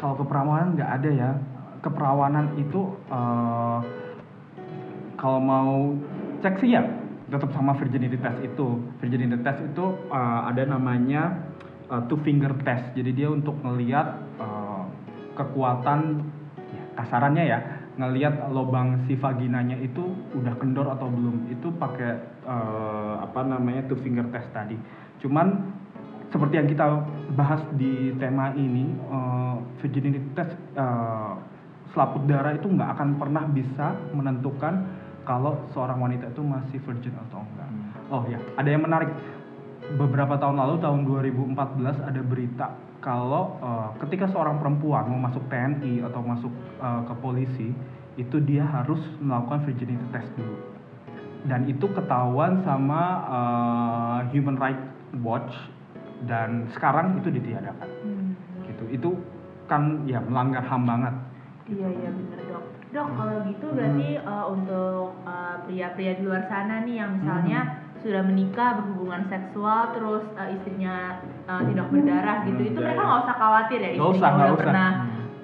Kalau 0.00 0.16
keperawanan 0.16 0.72
nggak 0.72 0.90
ada 0.90 1.10
ya. 1.12 1.30
Keperawanan 1.84 2.56
itu 2.56 2.96
eh, 3.12 3.78
kalau 5.20 5.40
mau 5.40 5.92
cek 6.40 6.64
sih 6.64 6.72
ya 6.72 6.80
tetap 7.28 7.52
sama 7.52 7.76
virginity 7.76 8.16
test 8.16 8.40
itu. 8.40 8.88
Virginity 9.04 9.36
test 9.44 9.60
itu 9.60 9.84
eh, 10.08 10.40
ada 10.48 10.64
namanya 10.64 11.44
eh, 11.92 12.02
two 12.08 12.16
finger 12.24 12.56
test. 12.64 12.96
Jadi 12.96 13.20
dia 13.20 13.28
untuk 13.28 13.60
ngelihat 13.60 14.16
eh, 14.40 14.82
kekuatan 15.36 16.24
ya, 16.56 16.82
kasarannya 17.04 17.44
ya 17.44 17.79
ngelihat 18.00 18.48
lubang 18.48 19.04
si 19.04 19.12
vaginanya 19.20 19.76
itu 19.76 20.00
udah 20.32 20.56
kendor 20.56 20.88
atau 20.88 21.12
belum 21.12 21.52
itu 21.52 21.68
pakai 21.76 22.10
eh, 22.48 23.14
apa 23.20 23.44
namanya 23.44 23.84
two 23.92 24.00
finger 24.00 24.24
test 24.32 24.48
tadi. 24.56 24.80
Cuman 25.20 25.76
seperti 26.32 26.54
yang 26.56 26.68
kita 26.70 26.84
bahas 27.36 27.60
di 27.76 28.16
tema 28.16 28.56
ini 28.56 28.88
eh, 28.88 29.56
virginity 29.84 30.20
test 30.32 30.56
eh, 30.80 31.32
selaput 31.92 32.24
darah 32.24 32.56
itu 32.56 32.72
nggak 32.72 32.90
akan 32.96 33.08
pernah 33.20 33.44
bisa 33.52 33.92
menentukan 34.16 34.88
kalau 35.28 35.60
seorang 35.76 36.00
wanita 36.00 36.32
itu 36.32 36.40
masih 36.40 36.80
virgin 36.80 37.12
atau 37.28 37.44
enggak. 37.44 37.68
Oh 38.08 38.24
ya 38.26 38.40
ada 38.56 38.68
yang 38.68 38.82
menarik. 38.82 39.12
Beberapa 39.90 40.38
tahun 40.38 40.54
lalu 40.54 40.74
tahun 40.78 41.00
2014 41.02 41.56
ada 42.06 42.20
berita 42.22 42.66
kalau 43.00 43.56
eh, 43.60 43.88
ketika 44.06 44.28
seorang 44.28 44.60
perempuan 44.60 45.08
mau 45.08 45.28
masuk 45.28 45.42
TNI 45.48 46.04
atau 46.04 46.20
masuk 46.20 46.52
eh, 46.80 47.02
ke 47.08 47.14
polisi 47.18 47.68
itu 48.20 48.36
dia 48.44 48.62
harus 48.68 49.00
melakukan 49.18 49.64
virginity 49.64 50.04
test 50.12 50.28
dulu. 50.36 50.56
Dan 51.48 51.64
itu 51.64 51.88
ketahuan 51.96 52.60
sama 52.62 53.02
eh, 53.26 54.18
Human 54.36 54.60
Rights 54.60 54.84
Watch 55.24 55.52
dan 56.28 56.68
sekarang 56.76 57.18
itu 57.18 57.32
ditiadakan. 57.32 57.88
Hmm. 58.04 58.36
gitu. 58.68 58.84
Itu 58.92 59.10
kan 59.64 60.04
ya 60.04 60.20
melanggar 60.20 60.62
ham 60.68 60.84
banget. 60.84 61.14
Iya 61.70 61.88
iya 61.88 62.10
bener 62.12 62.40
dok. 62.50 62.64
Dok 62.90 63.08
kalau 63.14 63.36
gitu 63.46 63.66
berarti 63.70 64.08
uh, 64.26 64.44
untuk 64.50 65.14
uh, 65.22 65.56
pria-pria 65.64 66.18
di 66.18 66.22
luar 66.26 66.42
sana 66.50 66.82
nih 66.82 66.98
yang 66.98 67.22
misalnya 67.22 67.79
sudah 68.00 68.22
menikah 68.22 68.70
berhubungan 68.76 69.22
seksual 69.26 69.92
terus 69.92 70.24
uh, 70.34 70.48
istrinya 70.48 71.20
uh, 71.44 71.60
tidak 71.62 71.86
berdarah 71.88 72.36
gitu, 72.44 72.60
Hmm, 72.60 72.70
itu 72.70 72.78
ya, 72.78 72.84
mereka 72.86 73.00
ya. 73.00 73.06
nggak 73.06 73.20
usah 73.22 73.36
khawatir 73.36 73.78
ya 73.78 73.90
Nggak 73.90 73.94
istrinya 73.94 74.16
usah, 74.16 74.30
udah 74.30 74.48
usah. 74.48 74.60
pernah 74.62 74.90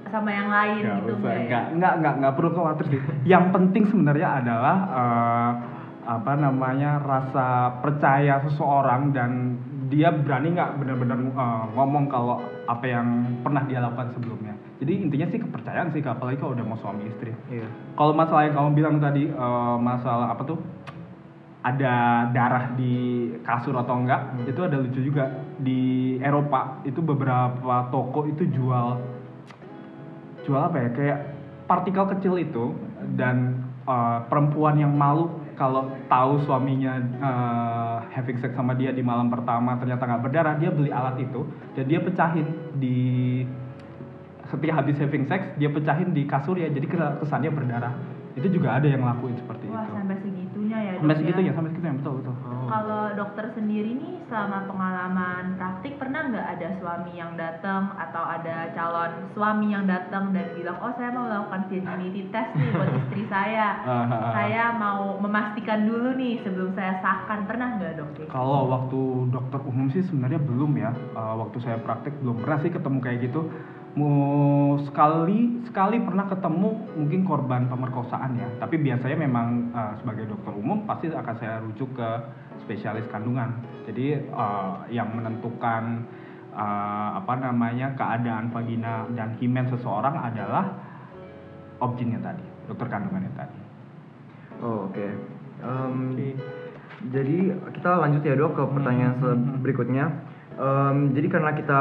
sama 0.07 0.31
yang 0.31 0.49
lain 0.49 0.81
Nggak 0.81 0.97
gitu 0.97 1.11
usah, 1.11 1.21
nggak 1.21 1.35
ya? 1.35 1.45
nggak 1.45 1.65
nggak 1.77 1.93
nggak 1.99 2.15
nggak 2.17 2.35
perlu 2.35 2.51
khawatir 2.53 2.85
sih. 2.89 3.01
Yang 3.33 3.45
penting 3.51 3.83
sebenarnya 3.87 4.29
adalah 4.39 4.77
eh, 4.87 5.51
apa 6.07 6.33
namanya 6.39 6.91
rasa 7.03 7.47
percaya 7.83 8.39
seseorang 8.47 9.11
dan 9.11 9.59
dia 9.87 10.11
berani 10.11 10.55
nggak 10.55 10.79
benar-benar 10.79 11.19
eh, 11.19 11.65
ngomong 11.75 12.05
kalau 12.07 12.39
apa 12.67 12.85
yang 12.85 13.07
pernah 13.43 13.63
dia 13.65 13.79
lakukan 13.79 14.15
sebelumnya. 14.15 14.55
Jadi 14.77 14.93
intinya 14.95 15.27
sih 15.27 15.41
kepercayaan 15.41 15.91
sih, 15.91 16.01
apalagi 16.01 16.37
kalau 16.37 16.53
udah 16.53 16.65
mau 16.65 16.79
suami 16.79 17.07
istri. 17.07 17.35
Iya. 17.49 17.67
Kalau 17.95 18.13
masalah 18.13 18.47
yang 18.47 18.55
kamu 18.55 18.71
bilang 18.73 18.97
tadi 18.97 19.27
eh, 19.27 19.77
masalah 19.77 20.33
apa 20.33 20.43
tuh 20.45 20.59
ada 21.66 22.30
darah 22.30 22.70
di 22.78 23.26
kasur 23.42 23.75
atau 23.75 23.99
enggak 23.99 24.38
itu 24.46 24.61
ada 24.62 24.78
lucu 24.78 25.02
juga. 25.02 25.42
Di 25.58 26.14
Eropa 26.23 26.78
itu 26.87 27.02
beberapa 27.02 27.90
toko 27.90 28.30
itu 28.30 28.46
jual 28.46 29.02
jual 30.46 30.62
apa 30.62 30.78
ya 30.78 30.88
kayak 30.94 31.18
partikel 31.66 32.06
kecil 32.14 32.38
itu 32.38 32.70
dan 33.18 33.66
uh, 33.90 34.23
perempuan 34.30 34.78
yang 34.78 34.94
malu 34.94 35.42
kalau 35.58 35.90
tahu 36.06 36.38
suaminya 36.46 37.02
uh, 37.18 37.99
having 38.14 38.38
sex 38.38 38.54
sama 38.54 38.78
dia 38.78 38.94
di 38.94 39.02
malam 39.02 39.26
pertama 39.26 39.75
ternyata 39.80 40.06
nggak 40.06 40.23
berdarah 40.23 40.54
dia 40.62 40.70
beli 40.70 40.94
alat 40.94 41.18
itu 41.18 41.42
dan 41.75 41.85
dia 41.90 41.99
pecahin 41.99 42.46
di 42.78 42.96
ketika 44.46 44.73
habis 44.78 44.94
having 45.02 45.26
sex 45.26 45.42
dia 45.58 45.66
pecahin 45.66 46.14
di 46.14 46.23
kasur 46.30 46.54
ya 46.54 46.70
jadi 46.70 46.87
kesannya 47.18 47.50
berdarah. 47.50 47.94
Itu 48.37 48.52
juga 48.52 48.76
ada 48.76 48.85
yang 48.85 49.00
lakuin 49.00 49.32
seperti 49.40 49.64
Wah 49.73 49.88
itu 49.88 49.96
ya 50.97 51.00
sampai 51.05 51.17
segitu 51.21 51.41
ya. 51.45 51.47
ya 51.47 51.53
sampai 51.53 51.71
segitu 51.71 51.87
ya 51.87 51.97
betul 52.00 52.15
betul 52.25 52.35
Kalau 52.67 53.05
dokter 53.15 53.47
sendiri 53.55 53.91
nih 53.95 54.15
selama 54.26 54.59
pengalaman 54.67 55.45
praktik 55.55 56.03
pernah 56.03 56.26
nggak 56.26 56.47
ada 56.59 56.69
suami 56.83 57.12
yang 57.15 57.38
datang 57.38 57.95
atau 57.95 58.25
ada 58.26 58.75
calon 58.75 59.12
suami 59.38 59.71
yang 59.71 59.87
datang 59.87 60.35
dan 60.35 60.50
bilang 60.59 60.83
oh 60.83 60.91
saya 60.99 61.15
mau 61.15 61.31
melakukan 61.31 61.62
virginity 61.71 62.26
test 62.35 62.50
nih 62.59 62.69
buat 62.75 62.91
istri 63.07 63.23
saya 63.31 63.87
saya 64.35 64.75
mau 64.75 65.15
memastikan 65.23 65.87
dulu 65.87 66.19
nih 66.19 66.43
sebelum 66.43 66.75
saya 66.75 66.99
sahkan 67.05 67.47
pernah 67.47 67.79
nggak 67.79 67.93
dok 68.00 68.11
gitu? 68.17 68.29
Kalau 68.31 68.67
waktu 68.67 69.00
dokter 69.31 69.61
umum 69.62 69.87
sih 69.93 70.03
sebenarnya 70.07 70.41
belum 70.43 70.73
ya. 70.79 70.91
Uh, 71.15 71.35
waktu 71.45 71.59
saya 71.62 71.79
praktek 71.83 72.19
belum 72.23 72.43
pernah 72.43 72.59
sih 72.62 72.71
ketemu 72.73 72.99
kayak 73.03 73.19
gitu. 73.31 73.41
Mau 73.97 74.76
sekali 74.85 75.65
sekali 75.65 75.97
pernah 76.05 76.29
ketemu 76.29 76.69
mungkin 77.00 77.25
korban 77.25 77.65
pemerkosaan 77.73 78.37
ya. 78.37 78.49
Tapi 78.61 78.76
biasanya 78.76 79.17
memang 79.17 79.73
uh, 79.73 79.97
sebagai 80.05 80.29
dokter 80.29 80.53
umum 80.53 80.85
pasti 80.85 81.09
akan 81.09 81.35
saya 81.41 81.65
rujuk 81.65 81.97
ke 81.97 82.09
spesialis 82.61 83.09
kandungan. 83.09 83.57
Jadi 83.88 84.21
uh, 84.37 84.85
yang 84.93 85.17
menentukan 85.17 86.05
uh, 86.53 87.25
apa 87.25 87.41
namanya 87.41 87.97
keadaan 87.97 88.53
vagina 88.53 89.09
dan 89.17 89.33
himen 89.41 89.65
seseorang 89.73 90.12
adalah 90.12 90.76
objinnya 91.81 92.21
tadi, 92.21 92.45
dokter 92.69 92.88
kandungannya 92.88 93.33
tadi. 93.33 93.61
Oh, 94.61 94.88
oke. 94.88 95.07
Em, 95.61 95.97
Oke. 96.12 96.29
Jadi 97.12 97.53
kita 97.76 98.00
lanjut 98.00 98.25
ya 98.25 98.35
dok 98.35 98.57
ke 98.57 98.62
pertanyaan 98.73 99.15
Hmm, 99.21 99.29
hmm, 99.29 99.37
hmm. 99.37 99.61
berikutnya. 99.61 100.05
Em, 100.57 100.97
jadi 101.12 101.29
karena 101.29 101.53
kita 101.53 101.81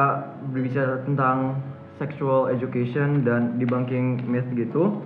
berbicara 0.51 1.07
tentang 1.07 1.63
sexual 1.97 2.51
education 2.51 3.23
dan 3.23 3.55
debunking 3.55 4.19
myth 4.27 4.47
gitu, 4.51 4.99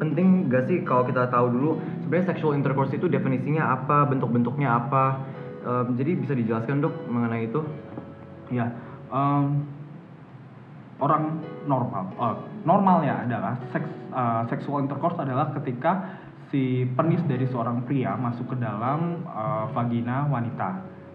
penting 0.00 0.50
gak 0.50 0.66
sih 0.66 0.82
kalau 0.82 1.06
kita 1.06 1.28
tahu 1.30 1.46
dulu 1.52 1.70
sebenarnya 2.04 2.34
sexual 2.34 2.52
intercourse 2.56 2.92
itu 2.96 3.06
definisinya 3.06 3.74
apa, 3.76 4.08
bentuk-bentuknya 4.08 4.68
apa? 4.68 5.20
Em, 5.64 5.96
jadi 5.96 6.12
bisa 6.18 6.32
dijelaskan 6.36 6.84
dok 6.84 6.94
mengenai 7.08 7.48
itu? 7.48 7.60
Ya, 8.52 8.72
em, 9.12 9.64
orang 11.00 11.40
normal, 11.68 12.04
eh, 12.16 12.36
normalnya 12.64 13.24
adalah 13.28 13.54
seks, 13.72 13.88
eh, 14.12 14.42
sexual 14.48 14.84
intercourse 14.84 15.18
adalah 15.20 15.52
ketika 15.60 16.20
si 16.52 16.86
penis 16.94 17.20
dari 17.26 17.48
seorang 17.50 17.82
pria 17.84 18.14
masuk 18.14 18.54
ke 18.54 18.56
dalam 18.60 19.24
eh, 19.24 19.64
vagina 19.72 20.28
wanita 20.28 20.70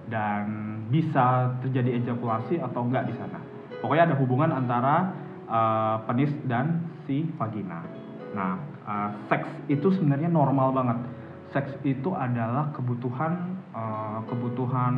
dan 0.09 0.45
bisa 0.89 1.53
terjadi 1.61 2.01
ejakulasi 2.01 2.57
atau 2.57 2.81
enggak 2.81 3.05
di 3.05 3.13
sana. 3.13 3.48
Pokoknya 3.79 4.11
ada 4.11 4.15
hubungan 4.19 4.51
antara 4.51 4.95
eh, 5.47 5.95
penis 6.07 6.31
dan 6.45 6.83
si 7.07 7.25
vagina. 7.39 7.83
Nah, 8.35 8.59
eh, 8.85 9.09
seks 9.31 9.47
itu 9.71 9.87
sebenarnya 9.95 10.29
normal 10.29 10.75
banget. 10.75 10.97
Seks 11.49 11.81
itu 11.81 12.13
adalah 12.13 12.69
kebutuhan 12.75 13.59
eh, 13.73 14.19
kebutuhan 14.27 14.93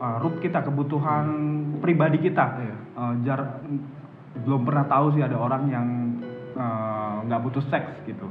eh, 0.00 0.16
root 0.22 0.38
kita, 0.40 0.62
kebutuhan 0.64 1.26
pribadi 1.82 2.18
kita. 2.22 2.44
Iya. 2.60 2.76
Eh, 2.76 3.14
jar 3.26 3.40
belum 4.46 4.62
pernah 4.62 4.86
tahu 4.86 5.18
sih 5.18 5.22
ada 5.26 5.36
orang 5.36 5.64
yang 5.70 5.88
nggak 7.20 7.40
butuh 7.46 7.62
seks 7.70 8.04
gitu. 8.04 8.26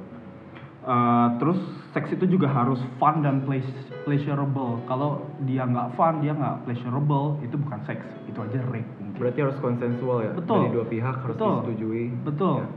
Eh, 0.79 1.27
terus 1.37 1.59
seks 1.91 2.09
itu 2.15 2.25
juga 2.25 2.49
harus 2.49 2.79
fun 2.97 3.21
dan 3.21 3.43
pleas- 3.43 3.91
pleasurable. 4.07 4.79
Kalau 4.87 5.27
dia 5.43 5.67
nggak 5.67 5.93
fun, 5.93 6.23
dia 6.23 6.33
nggak 6.33 6.65
pleasurable, 6.65 7.37
itu 7.43 7.59
bukan 7.59 7.83
seks, 7.83 8.05
itu 8.25 8.39
aja 8.39 8.63
rape. 8.71 8.87
Berarti 9.19 9.39
harus 9.41 9.57
konsensual 9.59 10.17
ya 10.23 10.31
Betul. 10.31 10.57
dari 10.57 10.69
dua 10.71 10.85
pihak 10.87 11.15
harus 11.19 11.35
Betul. 11.35 11.51
disetujui. 11.59 12.05
Betul. 12.23 12.57
Ya. 12.57 12.67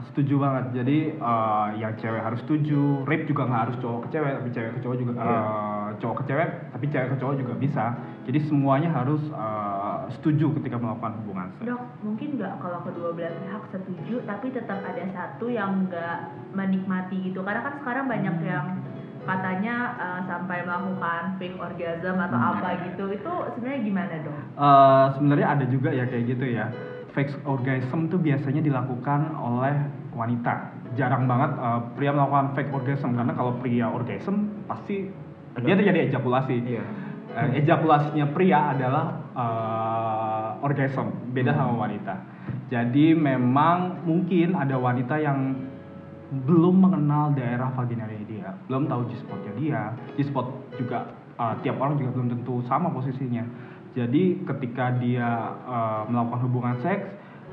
Setuju 0.00 0.34
banget. 0.40 0.64
Jadi 0.72 0.98
eh, 1.12 1.66
yang 1.76 1.92
cewek 1.94 2.22
harus 2.24 2.40
setuju, 2.40 3.04
rape 3.04 3.28
juga 3.28 3.44
nggak 3.44 3.62
harus 3.68 3.76
cowok 3.78 4.00
ke 4.00 4.08
cewek, 4.10 4.32
tapi 4.32 4.48
cewek 4.50 4.70
ke 4.72 4.80
cowok 4.80 4.96
juga 4.96 5.12
Iya. 5.12 5.28
eh, 5.28 5.88
cowok 6.00 6.16
ke 6.16 6.24
cewek, 6.24 6.48
tapi 6.72 6.84
cewek 6.88 7.08
ke 7.10 7.16
cowok 7.20 7.34
juga 7.36 7.54
bisa. 7.54 7.84
Jadi 8.24 8.38
semuanya 8.48 8.88
harus 8.88 9.20
eh, 9.28 9.98
setuju 10.16 10.56
ketika 10.56 10.80
melakukan 10.80 11.20
hubungan 11.20 11.46
seks. 11.52 11.68
Dok, 11.68 11.82
mungkin 12.00 12.28
nggak 12.34 12.52
kalau 12.58 12.80
kedua 12.80 13.08
belah 13.12 13.34
pihak 13.36 13.64
setuju, 13.68 14.14
tapi 14.24 14.46
tetap 14.50 14.80
ada 14.80 15.04
satu 15.12 15.46
yang 15.46 15.84
nggak 15.84 16.16
menikmati 16.56 17.20
gitu. 17.20 17.44
Karena 17.44 17.60
kan 17.60 17.74
sekarang 17.78 18.08
banyak 18.08 18.34
Hmm. 18.40 18.46
yang 18.48 18.66
katanya 19.30 19.76
eh, 19.94 20.20
sampai 20.26 20.58
melakukan 20.62 21.22
fake 21.38 21.56
orgasm 21.56 22.16
atau 22.18 22.34
Hmm. 22.36 22.50
apa 22.56 22.68
gitu. 22.84 23.04
Itu 23.10 23.32
sebenarnya 23.54 23.80
gimana 23.82 24.14
dok? 24.20 24.38
Eh, 24.56 25.04
sebenarnya 25.14 25.46
ada 25.48 25.64
juga 25.64 25.90
ya 25.90 26.04
kayak 26.04 26.24
gitu 26.26 26.46
ya. 26.46 26.66
Fake 27.10 27.42
orgasm 27.42 28.06
tuh 28.06 28.18
biasanya 28.18 28.60
dilakukan 28.60 29.34
oleh 29.34 29.74
wanita. 30.12 30.54
Jarang 30.94 31.24
banget 31.24 31.50
eh, 31.54 31.80
pria 31.94 32.10
melakukan 32.10 32.54
fake 32.54 32.72
orgasm 32.72 33.14
karena 33.14 33.32
kalau 33.32 33.52
pria 33.58 33.86
orgasm 33.86 34.34
pasti 34.66 35.06
Ada- 35.54 35.64
dia 35.64 35.74
terjadi 35.74 35.98
ejakulasi. 36.10 36.54
Iya. 36.60 36.84
Eh, 37.30 37.62
ejakulasinya 37.62 38.26
pria 38.30 38.74
adalah 38.74 39.06
eh, 39.30 40.48
orgasm, 40.60 41.30
beda 41.30 41.54
sama 41.54 41.72
wanita. 41.78 42.14
Jadi 42.68 43.14
memang 43.14 44.02
mungkin 44.04 44.54
ada 44.54 44.76
wanita 44.76 45.16
yang 45.16 45.56
belum 46.30 46.76
mengenal 46.78 47.34
daerah 47.34 47.74
vaginalnya 47.74 48.19
belum 48.68 48.88
tahu 48.90 49.08
G-spotnya 49.12 49.52
dia. 49.56 49.82
G-spot 50.18 50.46
juga 50.76 51.12
eh, 51.38 51.54
tiap 51.64 51.76
orang 51.80 51.96
juga 51.96 52.10
belum 52.16 52.28
tentu 52.34 52.60
sama 52.66 52.92
posisinya. 52.92 53.44
Jadi 53.96 54.44
ketika 54.46 54.94
dia 55.00 55.56
eh, 55.64 56.02
melakukan 56.10 56.40
hubungan 56.46 56.76
seks, 56.82 57.06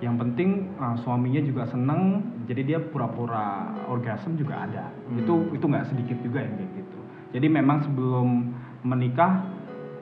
yang 0.04 0.20
penting 0.20 0.72
eh, 0.78 0.96
suaminya 1.02 1.42
juga 1.42 1.64
seneng, 1.70 2.24
jadi 2.46 2.62
dia 2.64 2.80
pura-pura 2.82 3.74
orgasm 3.88 4.38
juga 4.38 4.68
ada. 4.68 4.90
Hmm. 4.90 5.22
Itu 5.22 5.34
itu 5.54 5.66
nggak 5.66 5.88
sedikit 5.94 6.18
juga 6.22 6.44
yang 6.44 6.54
kayak 6.58 6.72
gitu. 6.84 7.00
Jadi 7.38 7.48
memang 7.52 7.84
sebelum 7.84 8.56
menikah 8.86 9.44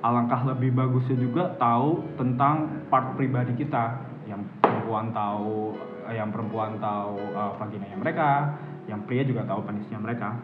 alangkah 0.05 0.45
lebih 0.45 0.69
bagusnya 0.77 1.17
juga 1.17 1.57
tahu 1.57 2.05
tentang 2.21 2.85
part 2.93 3.17
pribadi 3.17 3.57
kita 3.57 3.97
yang 4.29 4.45
perempuan 4.61 5.09
tahu 5.09 5.73
yang 6.13 6.29
perempuan 6.29 6.77
tahu 6.77 7.17
eh, 7.17 7.51
vaginanya 7.57 7.97
mereka 7.97 8.53
yang 8.85 9.01
pria 9.09 9.25
juga 9.25 9.41
tahu 9.49 9.65
penisnya 9.65 9.97
mereka 9.97 10.37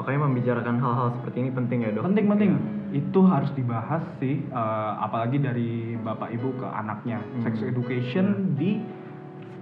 Makanya 0.00 0.20
membicarakan 0.24 0.76
hal-hal 0.78 1.08
seperti 1.14 1.36
ini 1.38 1.50
penting 1.52 1.78
ya 1.78 1.90
dok. 1.92 2.02
penting 2.02 2.24
penting 2.26 2.50
Ya. 2.50 2.98
itu 2.98 3.20
harus 3.22 3.50
dibahas 3.52 4.00
sih 4.16 4.40
eh, 4.42 4.92
apalagi 4.98 5.36
dari 5.38 5.70
bapak 5.94 6.32
ibu 6.32 6.56
ke 6.56 6.66
anaknya 6.66 7.20
Hmm. 7.20 7.44
sex 7.44 7.60
education 7.62 8.26
di 8.56 8.80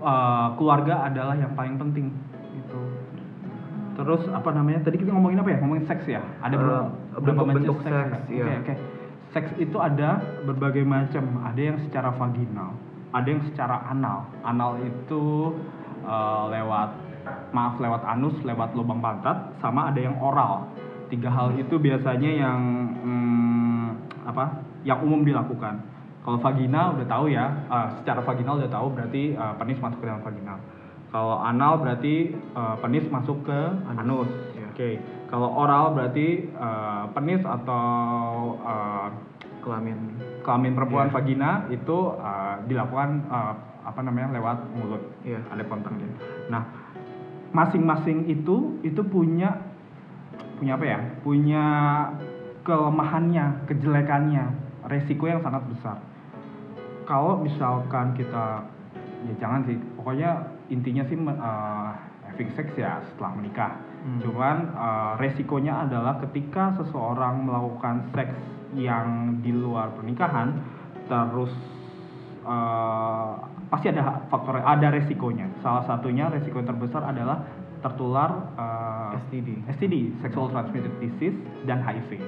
eh, 0.00 0.48
keluarga 0.54 1.04
adalah 1.04 1.34
yang 1.34 1.52
paling 1.52 1.74
penting 1.76 2.14
gitu 2.54 2.80
terus 3.94 4.22
apa 4.28 4.54
namanya 4.54 4.80
tadi 4.80 4.96
kita 4.96 5.10
ngomongin 5.10 5.42
apa 5.42 5.50
ya 5.50 5.58
ngomongin 5.58 5.84
seks 5.84 6.06
ya 6.06 6.22
ada 6.38 6.54
Eh, 6.54 6.62
berapa 6.62 7.18
bentuk-bentuk 7.42 7.76
macam 7.76 7.84
seks, 7.84 8.22
ya? 8.24 8.30
iya. 8.30 8.44
oke 8.46 8.54
oke 8.62 8.74
seks 9.28 9.50
itu 9.58 9.76
ada 9.76 10.10
berbagai 10.44 10.86
macam 10.86 11.24
ada 11.42 11.58
yang 11.60 11.76
secara 11.82 12.14
vaginal 12.14 12.78
ada 13.10 13.26
yang 13.26 13.42
secara 13.44 13.82
anal 13.84 14.22
anal 14.40 14.78
itu 14.78 15.52
eh, 16.00 16.44
lewat 16.48 16.90
maaf 17.52 17.80
lewat 17.80 18.02
anus 18.04 18.36
lewat 18.44 18.72
lubang 18.74 19.00
pantat 19.00 19.56
sama 19.58 19.88
ada 19.90 20.00
yang 20.00 20.16
oral 20.20 20.68
tiga 21.08 21.32
hal 21.32 21.56
itu 21.56 21.80
biasanya 21.80 22.30
yang 22.30 22.60
hmm, 23.00 23.86
apa 24.28 24.60
yang 24.84 25.00
umum 25.00 25.24
dilakukan 25.24 25.80
kalau 26.24 26.36
vagina 26.44 26.92
udah 26.92 27.06
tahu 27.08 27.32
ya 27.32 27.46
eh, 27.66 27.88
secara 28.00 28.20
vaginal 28.20 28.60
udah 28.60 28.70
tahu 28.70 28.86
berarti 28.92 29.22
eh, 29.32 29.54
penis 29.56 29.78
masuk 29.80 29.98
ke 30.00 30.06
dalam 30.06 30.20
vaginal 30.20 30.58
kalau 31.08 31.40
anal 31.40 31.80
berarti 31.80 32.36
eh, 32.36 32.76
penis 32.84 33.08
masuk 33.08 33.48
ke 33.48 33.60
anus, 33.96 34.28
Iya. 34.52 34.68
oke 34.76 34.90
kalau 35.32 35.48
oral 35.56 35.96
berarti 35.96 36.28
eh, 36.52 37.04
penis 37.16 37.40
atau 37.44 37.86
eh, 38.60 39.08
Kelamin. 39.58 39.98
kelamin 40.46 40.72
perempuan 40.72 41.08
Iya. 41.08 41.14
vagina 41.16 41.50
itu 41.68 41.98
eh, 42.20 42.56
dilakukan 42.68 43.08
eh, 43.32 43.52
apa 43.88 44.00
namanya 44.04 44.36
lewat 44.36 44.58
mulut 44.76 45.00
Iya. 45.24 45.40
ada 45.48 45.64
kontaknya. 45.64 46.08
Nah, 46.52 46.62
masing-masing 47.52 48.28
itu 48.28 48.76
itu 48.84 49.00
punya 49.04 49.68
punya 50.58 50.74
apa 50.74 50.86
ya? 50.86 50.98
Punya 51.22 51.64
kelemahannya, 52.66 53.64
kejelekannya, 53.64 54.44
resiko 54.90 55.24
yang 55.24 55.40
sangat 55.40 55.64
besar. 55.72 55.96
Kalau 57.08 57.40
misalkan 57.40 58.12
kita 58.12 58.68
ya 59.24 59.34
jangan 59.40 59.64
sih, 59.64 59.80
pokoknya 59.96 60.44
intinya 60.68 61.02
sih 61.08 61.16
eh, 61.16 61.90
having 62.28 62.50
sex 62.52 62.68
ya 62.76 63.00
setelah 63.12 63.32
menikah. 63.40 63.72
Hmm. 64.04 64.20
Cuman 64.20 64.56
eh, 64.76 65.12
resikonya 65.16 65.88
adalah 65.88 66.20
ketika 66.28 66.76
seseorang 66.76 67.48
melakukan 67.48 68.12
seks 68.12 68.36
yang 68.76 69.40
di 69.40 69.48
luar 69.48 69.96
pernikahan 69.96 70.60
terus 71.08 71.52
eh, 72.44 73.32
pasti 73.68 73.92
ada 73.92 74.24
faktor 74.32 74.60
ada 74.60 74.88
resikonya. 74.92 75.48
Salah 75.60 75.84
satunya 75.84 76.28
resiko 76.28 76.60
yang 76.60 76.68
terbesar 76.68 77.04
adalah 77.04 77.44
tertular 77.84 78.50
eh, 78.58 79.20
STD. 79.28 79.48
STD, 79.78 79.94
sexual 80.24 80.50
transmitted 80.50 80.92
disease 80.98 81.36
dan 81.68 81.84
HIV 81.84 82.18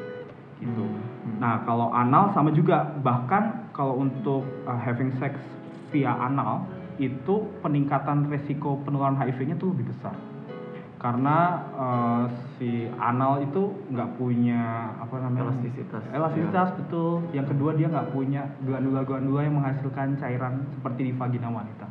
gitu. 0.60 0.84
Hmm. 0.84 1.36
Nah, 1.40 1.64
kalau 1.64 1.88
anal 1.90 2.30
sama 2.36 2.52
juga. 2.52 2.92
Bahkan 3.00 3.72
kalau 3.72 3.96
untuk 3.96 4.44
uh, 4.68 4.76
having 4.76 5.10
sex 5.16 5.40
via 5.90 6.12
anal 6.12 6.68
itu 7.00 7.48
peningkatan 7.64 8.28
resiko 8.28 8.76
penularan 8.84 9.16
HIV-nya 9.16 9.56
tuh 9.56 9.72
lebih 9.72 9.88
besar. 9.88 10.12
Karena 11.00 11.64
uh, 11.72 12.24
si 12.60 12.84
anal 13.00 13.40
itu 13.40 13.72
nggak 13.88 14.20
punya 14.20 14.92
apa 15.00 15.16
namanya? 15.16 15.48
Elastisitas. 15.48 16.02
Elastisitas 16.12 16.68
betul. 16.76 17.24
Yang 17.32 17.56
kedua 17.56 17.72
dia 17.72 17.88
nggak 17.88 18.12
punya 18.12 18.42
glandula-glandula 18.60 19.40
yang 19.48 19.56
menghasilkan 19.56 20.20
cairan 20.20 20.68
seperti 20.76 21.08
di 21.08 21.12
vagina 21.16 21.48
wanita. 21.48 21.88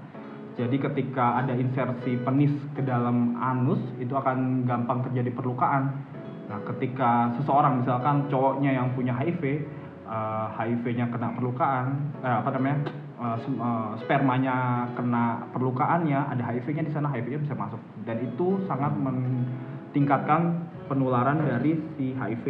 Jadi 0.61 0.77
ketika 0.77 1.41
ada 1.41 1.55
insersi 1.55 2.21
penis 2.21 2.53
ke 2.75 2.85
dalam 2.85 3.39
anus 3.39 3.79
itu 3.97 4.11
akan 4.11 4.67
gampang 4.69 5.01
terjadi 5.09 5.31
perlukaan. 5.33 6.05
Nah, 6.51 6.59
ketika 6.67 7.31
seseorang 7.39 7.79
misalkan 7.79 8.27
cowoknya 8.27 8.75
yang 8.75 8.91
punya 8.91 9.15
HIV, 9.15 9.41
eh, 9.47 10.45
HIV-nya 10.59 11.07
kena 11.15 11.31
perlukaan, 11.31 12.11
eh, 12.19 12.35
apa 12.43 12.49
namanya, 12.59 12.91
eh, 13.19 13.37
eh, 13.45 13.89
spermanya 13.99 14.87
kena 14.95 15.45
perlukaannya, 15.51 16.19
ada 16.31 16.43
HIV-nya 16.49 16.83
di 16.87 16.93
sana, 16.95 17.11
HIV-nya 17.11 17.39
bisa 17.43 17.55
masuk 17.55 17.81
dan 18.07 18.17
itu 18.23 18.63
sangat 18.65 18.95
meningkatkan 18.95 20.65
penularan 20.87 21.43
dari 21.43 21.77
si 21.95 22.17
HIV. 22.17 22.45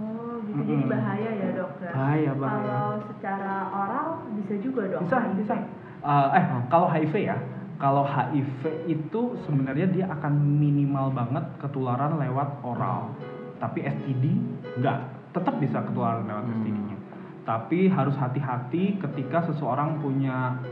Oh, 0.00 0.40
gitu. 0.48 0.56
Jadi 0.64 0.72
Mm-mm. 0.72 0.88
bahaya 0.88 1.30
ya, 1.36 1.48
Dok 1.52 1.72
ya. 1.84 1.90
Bahaya, 1.92 2.32
bahaya. 2.32 2.64
Kalau 2.64 2.92
secara 3.12 3.54
oral 3.68 4.06
bisa 4.40 4.54
juga 4.64 4.82
dong. 4.88 5.04
Bisa, 5.04 5.16
HIV. 5.20 5.34
bisa. 5.44 5.54
Eh, 6.02 6.28
eh, 6.38 6.44
kalau 6.72 6.86
HIV 6.88 7.14
ya, 7.22 7.36
kalau 7.76 8.04
HIV 8.06 8.62
itu 8.88 9.20
sebenarnya 9.44 9.86
dia 9.92 10.06
akan 10.08 10.32
minimal 10.58 11.12
banget 11.12 11.44
ketularan 11.60 12.16
lewat 12.16 12.62
oral. 12.64 13.12
Tapi 13.60 13.84
STD 13.84 14.24
enggak, 14.80 15.06
tetap 15.36 15.54
bisa 15.60 15.78
ketularan 15.84 16.24
lewat 16.26 16.44
Hmm. 16.48 16.54
STD-nya. 16.56 16.81
Tapi 17.42 17.90
harus 17.90 18.14
hati-hati 18.14 19.02
ketika 19.02 19.50
seseorang 19.50 19.98
punya 19.98 20.62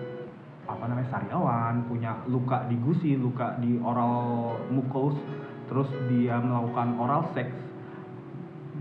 apa 0.70 0.84
namanya 0.86 1.10
sariawan, 1.10 1.82
punya 1.90 2.22
luka 2.30 2.62
di 2.70 2.78
gusi, 2.78 3.18
luka 3.18 3.58
di 3.58 3.74
oral 3.82 4.54
mucus, 4.70 5.18
terus 5.66 5.90
dia 6.06 6.38
melakukan 6.38 6.94
oral 6.94 7.26
seks, 7.34 7.58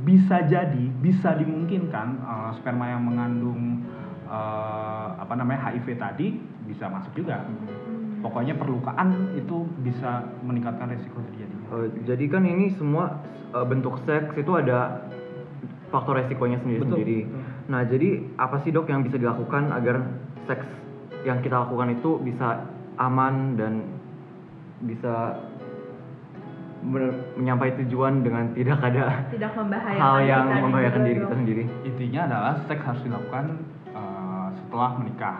bisa 0.05 0.45
jadi, 0.45 0.85
bisa 1.01 1.33
dimungkinkan 1.33 2.07
eh, 2.21 2.51
sperma 2.61 2.93
yang 2.93 3.03
mengandung 3.09 3.81
eh, 4.29 5.07
apa 5.17 5.33
namanya 5.33 5.73
HIV 5.73 5.97
tadi 5.97 6.37
bisa 6.69 6.85
masuk 6.87 7.11
juga. 7.17 7.41
Hmm. 7.43 8.21
Pokoknya 8.21 8.53
perlukaan 8.59 9.33
itu 9.33 9.65
bisa 9.81 10.27
meningkatkan 10.45 10.93
resiko 10.93 11.25
terjadinya. 11.25 11.65
Eh, 11.73 11.87
jadi 12.05 12.25
kan 12.29 12.45
ini 12.45 12.69
semua 12.77 13.17
eh, 13.57 13.65
bentuk 13.65 13.97
seks 14.05 14.37
itu 14.37 14.51
ada 14.53 15.09
faktor 15.89 16.21
resikonya 16.21 16.61
sendiri-sendiri. 16.61 17.25
Betul. 17.25 17.48
Nah, 17.69 17.85
jadi 17.85 18.09
apa 18.35 18.59
sih 18.59 18.73
dok 18.73 18.89
yang 18.89 19.05
bisa 19.05 19.15
dilakukan 19.15 19.69
agar 19.69 20.01
seks 20.43 20.65
yang 21.21 21.37
kita 21.39 21.53
lakukan 21.59 21.93
itu 21.93 22.17
bisa 22.17 22.65
aman 22.97 23.53
dan 23.55 23.85
bisa 24.81 25.37
benar- 26.81 27.35
menyampai 27.35 27.75
tujuan 27.77 28.23
dengan 28.23 28.55
tidak 28.55 28.79
ada 28.81 29.27
Tidak 29.27 29.51
membahayakan 29.53 29.99
hal 29.99 30.17
yang 30.23 30.43
kita 30.47 30.63
membahayakan 30.63 30.97
juga 30.97 31.05
diri 31.05 31.19
kita 31.19 31.35
sendiri. 31.35 31.63
Intinya 31.85 32.21
adalah 32.25 32.53
seks 32.65 32.81
harus 32.81 33.01
dilakukan 33.03 33.45
eh, 33.91 34.47
setelah 34.57 34.89
menikah. 34.97 35.37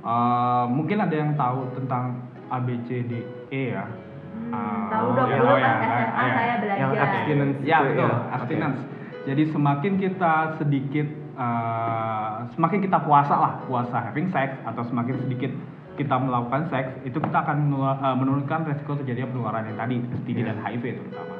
Eh, 0.00 0.64
mungkin 0.68 0.98
ada 0.98 1.14
yang 1.14 1.30
tahu 1.34 1.70
tentang 1.76 2.18
ABCDE 2.50 3.22
ya. 3.70 3.86
Hmm, 3.86 4.50
Ah, 4.50 4.88
tahu 4.88 5.06
dong, 5.14 5.28
ya, 5.28 5.36
dulu 5.36 5.46
oh, 5.46 5.54
pas 5.54 5.62
ya, 5.62 5.72
SMA 5.76 5.86
ya, 6.00 6.32
saya 6.32 6.46
ya. 6.48 6.56
belajar. 6.56 6.80
Yang 6.80 6.90
abstinence 6.96 7.58
Ya 7.60 7.76
itu 7.76 7.86
betul, 7.86 8.08
ya. 8.08 8.18
abstinence. 8.32 8.80
Jadi 9.20 9.42
semakin 9.46 9.92
kita 10.00 10.34
sedikit, 10.56 11.06
eh, 11.34 12.36
semakin 12.54 12.80
kita 12.82 12.98
puasa 13.02 13.34
lah, 13.34 13.52
puasa 13.66 13.96
having 14.10 14.30
sex 14.30 14.56
atau 14.66 14.82
semakin 14.86 15.16
sedikit 15.26 15.52
kita 15.98 16.16
melakukan 16.16 16.70
seks, 16.72 17.04
itu 17.04 17.18
kita 17.20 17.38
akan 17.44 17.70
eh, 17.76 18.16
menurunkan 18.16 18.66
resiko 18.66 18.96
terjadinya 18.98 19.28
penularan 19.30 19.68
yang 19.68 19.78
tadi, 19.78 19.96
STD 20.24 20.38
dan 20.46 20.58
HIV 20.60 20.84
terutama. 20.96 21.34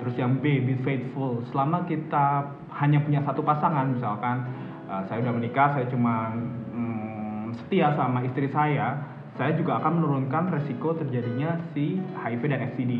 Terus 0.00 0.14
yang 0.16 0.40
B, 0.40 0.64
be 0.64 0.80
faithful. 0.80 1.44
Selama 1.52 1.84
kita 1.84 2.56
hanya 2.80 3.04
punya 3.04 3.20
satu 3.22 3.44
pasangan, 3.44 3.94
misalkan 3.94 4.48
eh, 4.90 5.02
saya 5.06 5.22
udah 5.22 5.34
menikah, 5.36 5.76
saya 5.76 5.86
cuma 5.88 6.34
mm, 6.74 7.54
setia 7.64 7.94
sama 7.94 8.24
istri 8.26 8.48
saya, 8.50 8.98
saya 9.38 9.56
juga 9.56 9.78
akan 9.80 10.02
menurunkan 10.02 10.52
resiko 10.52 10.92
terjadinya 10.96 11.56
si 11.72 11.96
HIV 12.20 12.42
dan 12.50 12.60
STD 12.74 12.92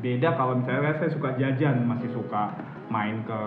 beda 0.00 0.28
kalau 0.32 0.56
misalnya 0.56 0.96
saya 0.96 1.10
suka 1.10 1.36
jajan 1.36 1.84
masih 1.84 2.08
suka 2.10 2.56
main 2.88 3.22
ke 3.22 3.40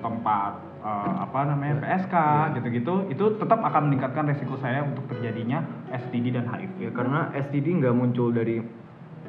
tempat 0.00 0.52
eh, 0.80 1.12
apa 1.20 1.38
namanya 1.46 1.78
PSK 1.78 2.14
gitu-gitu 2.56 2.94
itu 3.06 3.24
tetap 3.36 3.60
akan 3.60 3.82
meningkatkan 3.86 4.24
resiko 4.26 4.56
saya 4.56 4.82
untuk 4.82 5.04
terjadinya 5.06 5.60
STD 5.92 6.32
dan 6.32 6.48
HIV 6.48 6.74
Ya 6.80 6.90
karena 6.90 7.28
STD 7.38 7.78
nggak 7.78 7.92
muncul 7.92 8.32
dari 8.32 8.64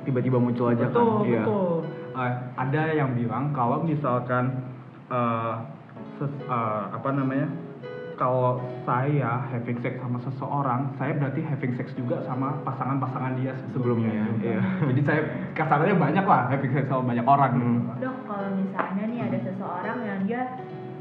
tiba-tiba 0.02 0.40
muncul 0.40 0.72
aja 0.72 0.88
betul 0.88 1.06
kan. 1.22 1.28
Iya. 1.28 1.44
betul 1.44 1.70
Eh, 2.12 2.34
ada 2.58 2.82
yang 2.92 3.16
bilang 3.16 3.52
kalau 3.52 3.80
misalkan 3.82 4.52
eh, 5.08 5.54
ses- 6.18 6.44
eh, 6.44 6.84
apa 6.92 7.10
namanya 7.12 7.48
kalau 8.22 8.62
saya 8.86 9.50
having 9.50 9.82
sex 9.82 9.98
sama 9.98 10.22
seseorang 10.22 10.94
saya 11.02 11.18
berarti 11.18 11.42
having 11.42 11.74
sex 11.74 11.90
juga 11.98 12.22
sama 12.30 12.62
pasangan-pasangan 12.62 13.34
dia 13.42 13.58
Sebelumnya, 13.74 14.30
juga. 14.30 14.46
iya. 14.46 14.62
jadi 14.94 15.02
saya 15.02 15.22
kasarnya 15.58 15.98
banyak 15.98 16.26
lah 16.30 16.46
having 16.54 16.70
sex 16.70 16.86
sama 16.86 17.10
banyak 17.10 17.26
orang 17.26 17.52
gitu. 17.58 17.66
Hmm. 17.66 17.98
Dok, 17.98 18.18
kalau 18.30 18.50
misalnya 18.54 19.04
nih 19.10 19.20
ada 19.26 19.38
seseorang 19.42 19.98
yang 20.06 20.20
dia 20.30 20.42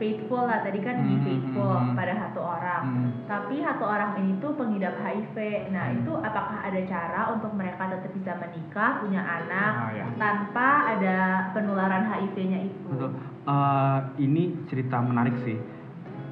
faithful 0.01 0.49
lah, 0.49 0.65
tadi 0.65 0.81
kan 0.81 0.97
Hmm, 0.97 1.21
faithful 1.21 1.77
hmm, 1.77 1.93
hmm. 1.93 1.97
pada 2.01 2.13
satu 2.17 2.41
orang. 2.41 2.83
Hmm. 2.89 3.09
Tapi 3.29 3.61
satu 3.61 3.85
orang 3.85 4.17
ini 4.17 4.33
tuh 4.41 4.57
pengidap 4.57 4.97
HIV. 4.97 5.37
Nah, 5.77 5.93
Hmm. 5.93 6.01
itu 6.01 6.13
apakah 6.17 6.59
ada 6.65 6.81
cara 6.89 7.21
untuk 7.37 7.53
mereka 7.53 7.85
tetap 7.85 8.09
bisa 8.17 8.33
menikah, 8.41 9.05
punya 9.05 9.21
anak, 9.21 9.73
Ah, 9.77 9.91
ya. 9.93 10.07
tanpa 10.17 10.69
ada 10.97 11.17
penularan 11.53 12.09
HIV-nya 12.09 12.65
itu? 12.65 12.89
Betul. 12.89 13.13
Eh, 13.45 13.99
ini 14.19 14.43
cerita 14.65 15.05
menarik 15.05 15.37
sih. 15.45 15.61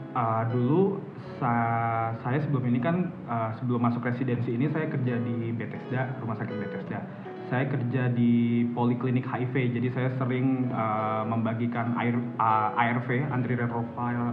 Eh, 0.08 0.42
dulu 0.48 1.04
sa- 1.36 2.16
saya 2.24 2.40
sebelum 2.40 2.64
ini 2.64 2.80
kan 2.80 3.12
eh, 3.28 3.50
sebelum 3.60 3.84
masuk 3.84 4.08
residensi 4.08 4.56
ini 4.56 4.72
saya 4.72 4.88
kerja 4.88 5.20
di 5.20 5.52
Bethesda, 5.52 6.16
rumah 6.24 6.36
sakit 6.40 6.56
Bethesda. 6.56 7.04
Saya 7.48 7.64
kerja 7.64 8.12
di 8.12 8.64
poliklinik 8.76 9.24
HIV, 9.24 9.76
jadi 9.76 9.88
saya 9.92 10.08
sering 10.16 10.72
eh, 10.72 11.22
membagikan 11.28 11.92
air 12.00 12.16
eh, 12.16 12.80
ARV 12.88 13.08
antiretroviral 13.28 14.32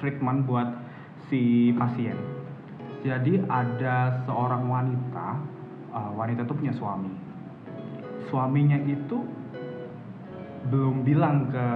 treatment 0.00 0.48
buat 0.48 0.80
si 1.28 1.76
pasien. 1.76 2.16
Jadi 3.04 3.44
ada 3.52 4.24
seorang 4.24 4.64
wanita, 4.64 5.28
eh, 5.92 6.10
wanita 6.16 6.48
itu 6.48 6.54
punya 6.56 6.72
suami. 6.72 7.12
Suaminya 8.32 8.80
itu 8.88 9.28
belum 10.72 11.04
bilang 11.04 11.52
ke 11.52 11.68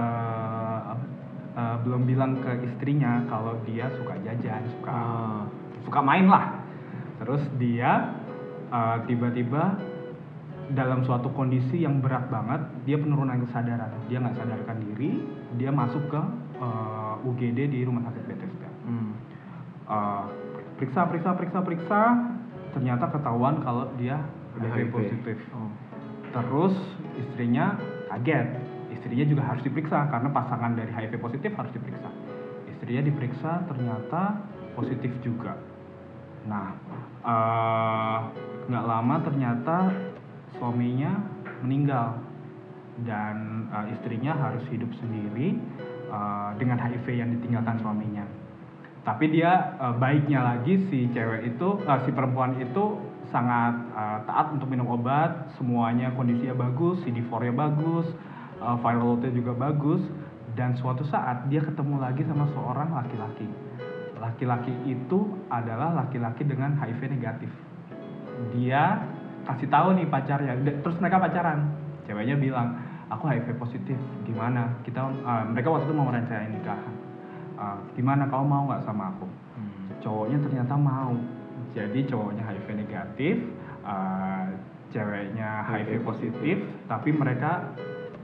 eh, 1.57 1.75
belum 1.81 2.05
bilang 2.05 2.37
ke 2.39 2.69
istrinya 2.69 3.25
kalau 3.25 3.57
dia 3.65 3.89
suka 3.97 4.13
jajan, 4.21 4.61
suka 4.77 4.93
Ah. 4.93 5.43
suka 5.81 5.99
main 6.05 6.29
lah. 6.29 6.61
Terus 7.17 7.41
dia 7.57 8.13
eh, 8.69 8.97
tiba-tiba 9.09 9.79
dalam 10.67 10.99
suatu 11.07 11.31
kondisi 11.31 11.79
yang 11.79 12.03
berat 12.03 12.27
banget, 12.27 12.59
dia 12.83 12.99
penurunan 12.99 13.39
kesadaran. 13.47 13.87
Dia 14.11 14.19
nggak 14.19 14.35
sadarkan 14.35 14.77
diri, 14.83 15.23
dia 15.55 15.71
masuk 15.71 16.11
ke 16.11 16.21
eh, 16.59 17.27
UGD 17.27 17.59
di 17.73 17.79
rumah 17.87 18.05
sakit 18.05 18.23
Bethesda. 18.27 18.69
Hmm. 18.85 19.11
Eh, 19.87 20.23
periksa, 20.77 21.07
periksa, 21.07 21.31
periksa, 21.33 21.59
periksa, 21.63 22.01
ternyata 22.75 23.09
ketahuan 23.09 23.63
kalau 23.63 23.89
dia 23.97 24.19
HIV. 24.59 24.89
positif. 24.91 25.37
Oh. 25.55 25.71
Terus 26.35 26.75
istrinya 27.15 27.79
kaget. 28.11 28.66
Istrinya 29.07 29.23
juga 29.31 29.43
harus 29.47 29.63
diperiksa 29.63 30.11
karena 30.11 30.27
pasangan 30.35 30.75
dari 30.75 30.91
HIV 30.91 31.23
positif 31.23 31.55
harus 31.55 31.71
diperiksa. 31.71 32.11
Istrinya 32.67 33.07
diperiksa 33.07 33.63
ternyata 33.71 34.43
positif 34.75 35.15
juga. 35.23 35.55
Nah, 36.43 36.75
eh, 37.23 38.17
nggak 38.67 38.83
lama 38.83 39.15
ternyata 39.23 39.95
suaminya 40.59 41.23
meninggal 41.63 42.19
dan 43.07 43.71
eh, 43.71 43.95
istrinya 43.95 44.35
harus 44.35 44.67
hidup 44.67 44.91
sendiri 44.99 45.55
eh, 46.11 46.49
dengan 46.59 46.75
HIV 46.75 47.07
yang 47.07 47.31
ditinggalkan 47.39 47.79
suaminya. 47.79 48.27
Tapi 49.07 49.31
dia 49.31 49.79
eh, 49.79 49.95
baiknya 49.95 50.43
lagi 50.43 50.83
si 50.91 51.07
cewek 51.15 51.55
itu, 51.55 51.79
eh, 51.79 51.99
si 52.03 52.11
perempuan 52.11 52.59
itu 52.59 52.99
sangat 53.31 53.71
eh, 53.95 54.19
taat 54.27 54.51
untuk 54.51 54.67
minum 54.67 54.91
obat, 54.91 55.55
semuanya 55.55 56.11
kondisinya 56.11 56.59
bagus, 56.59 56.99
CD4-nya 57.07 57.55
bagus, 57.55 58.11
eh, 58.61 58.77
viral 58.81 59.05
load-nya 59.15 59.31
juga 59.33 59.53
bagus, 59.57 60.01
dan 60.57 60.73
suatu 60.77 61.05
saat 61.05 61.45
dia 61.47 61.61
ketemu 61.61 62.01
lagi 62.01 62.25
sama 62.25 62.49
seorang 62.53 62.89
laki-laki. 62.93 63.47
Laki-laki 64.17 64.73
itu 64.89 65.37
adalah 65.53 65.93
laki-laki 65.93 66.41
dengan 66.41 66.73
HIV 66.81 67.13
negatif. 67.13 67.51
Dia 68.57 69.05
kasih 69.45 69.69
tahu 69.69 69.93
nih 70.01 70.09
pacarnya. 70.09 70.57
Terus 70.81 70.97
mereka 70.97 71.21
pacaran. 71.21 71.69
Ceweknya 72.09 72.33
bilang 72.33 72.81
aku 73.13 73.29
HIV 73.29 73.61
positif. 73.61 73.97
Gimana? 74.25 74.81
Kita 74.81 75.05
uh, 75.05 75.45
mereka 75.45 75.69
waktu 75.69 75.85
itu 75.85 75.95
mau 75.95 76.09
merencanain 76.09 76.53
nikahan 76.53 76.95
Uh, 77.57 77.73
gimana? 77.97 78.29
Kau 78.29 78.45
mau 78.45 78.69
nggak 78.69 78.85
sama 78.85 79.09
aku? 79.17 79.25
Hmm. 79.57 79.89
cowoknya 80.05 80.37
ternyata 80.45 80.77
mau. 80.77 81.17
Jadi 81.73 82.05
cowoknya 82.05 82.45
HIV 82.45 82.67
negatif 82.85 83.35
uh, 83.81 84.45
ceweknya 84.93 85.65
HIV 85.67 86.03
positif 86.03 86.57
tapi 86.85 87.09
mereka 87.11 87.73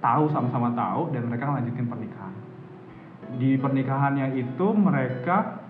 tahu 0.04 0.28
sama-sama 0.36 0.76
tahu 0.76 1.16
dan 1.16 1.32
mereka 1.32 1.56
lanjutin 1.56 1.88
pernikahan. 1.88 2.36
Di 3.40 3.56
pernikahannya 3.56 4.36
itu 4.36 4.68
mereka 4.76 5.64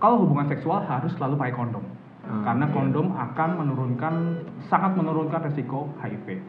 kalau 0.00 0.24
hubungan 0.24 0.48
seksual 0.48 0.82
harus 0.88 1.12
selalu 1.20 1.36
pakai 1.36 1.54
kondom. 1.54 1.84
Hmm, 2.24 2.40
karena 2.40 2.64
iya. 2.64 2.72
kondom 2.72 3.06
akan 3.12 3.50
menurunkan 3.60 4.14
sangat 4.72 4.96
menurunkan 4.96 5.44
resiko 5.44 5.92
HIV 6.00 6.40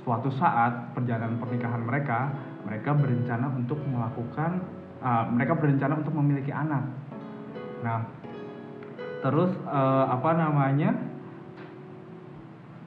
suatu 0.00 0.32
saat 0.40 0.96
perjalanan 0.96 1.36
pernikahan 1.36 1.84
mereka 1.84 2.32
mereka 2.64 2.96
berencana 2.96 3.52
untuk 3.52 3.76
melakukan 3.84 4.64
uh, 5.04 5.28
mereka 5.28 5.52
berencana 5.60 6.00
untuk 6.00 6.16
memiliki 6.16 6.48
anak. 6.48 6.88
Nah 7.84 8.08
terus 9.20 9.52
uh, 9.68 10.08
apa 10.10 10.30
namanya 10.32 10.96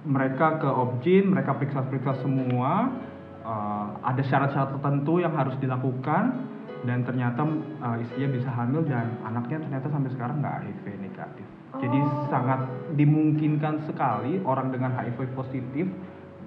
mereka 0.05 0.61
ke 0.61 0.69
objin 0.69 1.33
mereka 1.33 1.57
periksa-periksa 1.57 2.21
semua 2.21 2.93
uh, 3.41 3.87
ada 4.05 4.21
syarat-syarat 4.21 4.77
tertentu 4.77 5.19
yang 5.19 5.33
harus 5.33 5.57
dilakukan 5.57 6.45
dan 6.85 7.01
ternyata 7.01 7.41
uh, 7.81 7.97
istrinya 7.97 8.29
bisa 8.29 8.49
hamil 8.53 8.85
dan 8.85 9.17
anaknya 9.25 9.57
ternyata 9.65 9.89
sampai 9.89 10.09
sekarang 10.13 10.37
nggak 10.39 10.55
HIV 10.63 10.85
negatif 11.01 11.45
jadi 11.75 11.99
Oh. 11.99 12.31
sangat 12.31 12.59
dimungkinkan 12.95 13.83
sekali 13.83 14.39
orang 14.47 14.71
dengan 14.71 14.95
HIV 14.95 15.35
positif 15.35 15.83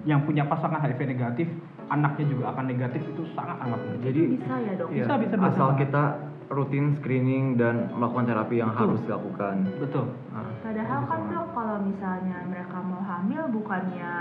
yang 0.07 0.23
punya 0.25 0.47
pasangan 0.47 0.79
HIV 0.79 1.05
negatif 1.05 1.47
anaknya 1.89 2.25
juga 2.31 2.55
akan 2.55 2.65
negatif 2.65 3.01
itu 3.03 3.23
sangat 3.35 3.59
amat 3.61 3.79
mungkin 3.83 4.05
Jadi 4.05 4.21
bisa 4.37 4.55
ya 4.57 4.73
dok 4.77 4.87
Bisa, 4.89 5.13
bisa, 5.19 5.35
bisa 5.37 5.47
asal 5.51 5.67
banget. 5.69 5.79
kita 5.85 6.03
rutin 6.49 6.97
screening 6.97 7.55
dan 7.55 7.93
melakukan 7.93 8.25
terapi 8.25 8.57
yang 8.57 8.73
Betul. 8.73 8.81
harus 8.89 9.01
dilakukan. 9.05 9.55
betul 9.77 10.05
Nah, 10.29 10.45
Padahal 10.59 10.99
kan 11.05 11.21
dok 11.29 11.47
kalau 11.53 11.77
misalnya 11.81 12.37
mereka 12.43 12.77
mau 12.81 12.99
hamil 12.99 13.43
bukannya 13.49 14.11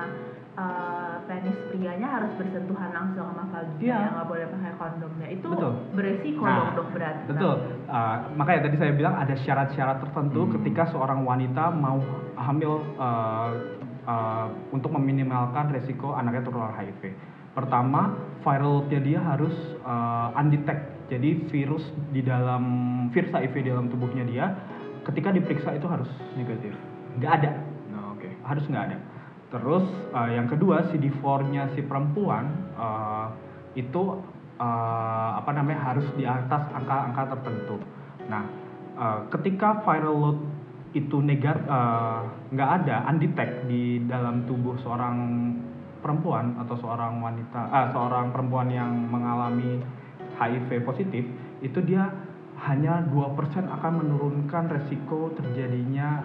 eh, 0.54 1.14
penis 1.24 1.54
prianya 1.70 2.08
harus 2.10 2.34
bersentuhan 2.34 2.90
langsung 2.90 3.30
sama 3.30 3.46
vagina 3.48 3.78
Iya. 3.80 3.96
yang 3.96 4.12
nggak 4.12 4.26
boleh 4.26 4.46
pakai 4.50 4.72
kondomnya 4.74 5.28
itu 5.30 5.46
Betul. 5.46 5.72
beresiko 5.94 6.42
Nah, 6.42 6.56
dong 6.58 6.70
dok 6.74 6.88
berarti. 6.92 7.22
Betul. 7.30 7.54
Uh, 7.86 8.16
makanya 8.34 8.60
tadi 8.66 8.76
saya 8.76 8.92
bilang 8.92 9.14
ada 9.14 9.34
syarat-syarat 9.38 9.96
tertentu 10.02 10.40
Hmm. 10.44 10.52
ketika 10.58 10.82
seorang 10.90 11.22
wanita 11.22 11.70
mau 11.70 12.02
hamil 12.34 12.82
uh, 12.98 13.50
uh, 14.04 14.46
untuk 14.68 14.90
meminimalkan 14.92 15.70
resiko 15.70 16.12
anaknya 16.12 16.42
tertular 16.42 16.74
HIV. 16.74 17.14
Pertama, 17.54 18.18
viral 18.42 18.82
load-nya 18.82 19.00
dia 19.00 19.20
harus 19.22 19.54
uh, 19.82 20.34
undetect. 20.34 20.97
Jadi 21.08 21.48
virus 21.48 21.84
di 22.12 22.20
dalam 22.20 22.62
virus 23.10 23.32
HIV 23.32 23.54
di 23.64 23.70
dalam 23.72 23.88
tubuhnya 23.88 24.24
dia 24.28 24.46
ketika 25.08 25.32
diperiksa 25.32 25.72
itu 25.72 25.88
harus 25.88 26.08
negatif. 26.36 26.76
nggak 27.18 27.32
ada 27.42 27.50
Nah, 27.90 28.14
oke. 28.14 28.28
harus 28.44 28.64
nggak 28.68 28.84
ada. 28.92 28.98
Terus 29.48 29.84
uh, 30.12 30.28
yang 30.28 30.46
kedua 30.46 30.92
CD4-nya 30.92 31.72
si 31.72 31.80
perempuan 31.80 32.52
uh, 32.76 33.32
itu 33.72 34.20
uh, 34.60 35.30
apa 35.40 35.50
namanya 35.56 35.94
harus 35.94 36.04
di 36.20 36.28
atas 36.28 36.68
angka-angka 36.76 37.32
tertentu. 37.32 37.80
Nah, 38.28 38.44
uh, 39.00 39.20
ketika 39.32 39.80
viral 39.88 40.16
load 40.20 40.38
itu 40.92 41.20
negat 41.24 41.64
uh, 41.64 42.28
nggak 42.52 42.70
ada 42.84 43.08
undetect 43.08 43.64
di 43.68 44.04
dalam 44.04 44.44
tubuh 44.44 44.76
seorang 44.84 45.16
perempuan 46.04 46.54
atau 46.60 46.76
seorang 46.78 47.18
wanita, 47.18 47.60
ah 47.72 47.86
seorang 47.90 48.30
perempuan 48.30 48.68
yang 48.68 48.92
mengalami 49.08 49.80
HIV 50.38 50.82
positif 50.82 51.24
itu 51.58 51.78
dia 51.82 52.08
hanya 52.58 53.06
2% 53.06 53.14
akan 53.68 53.92
menurunkan 53.96 54.66
resiko 54.68 55.30
terjadinya 55.32 56.22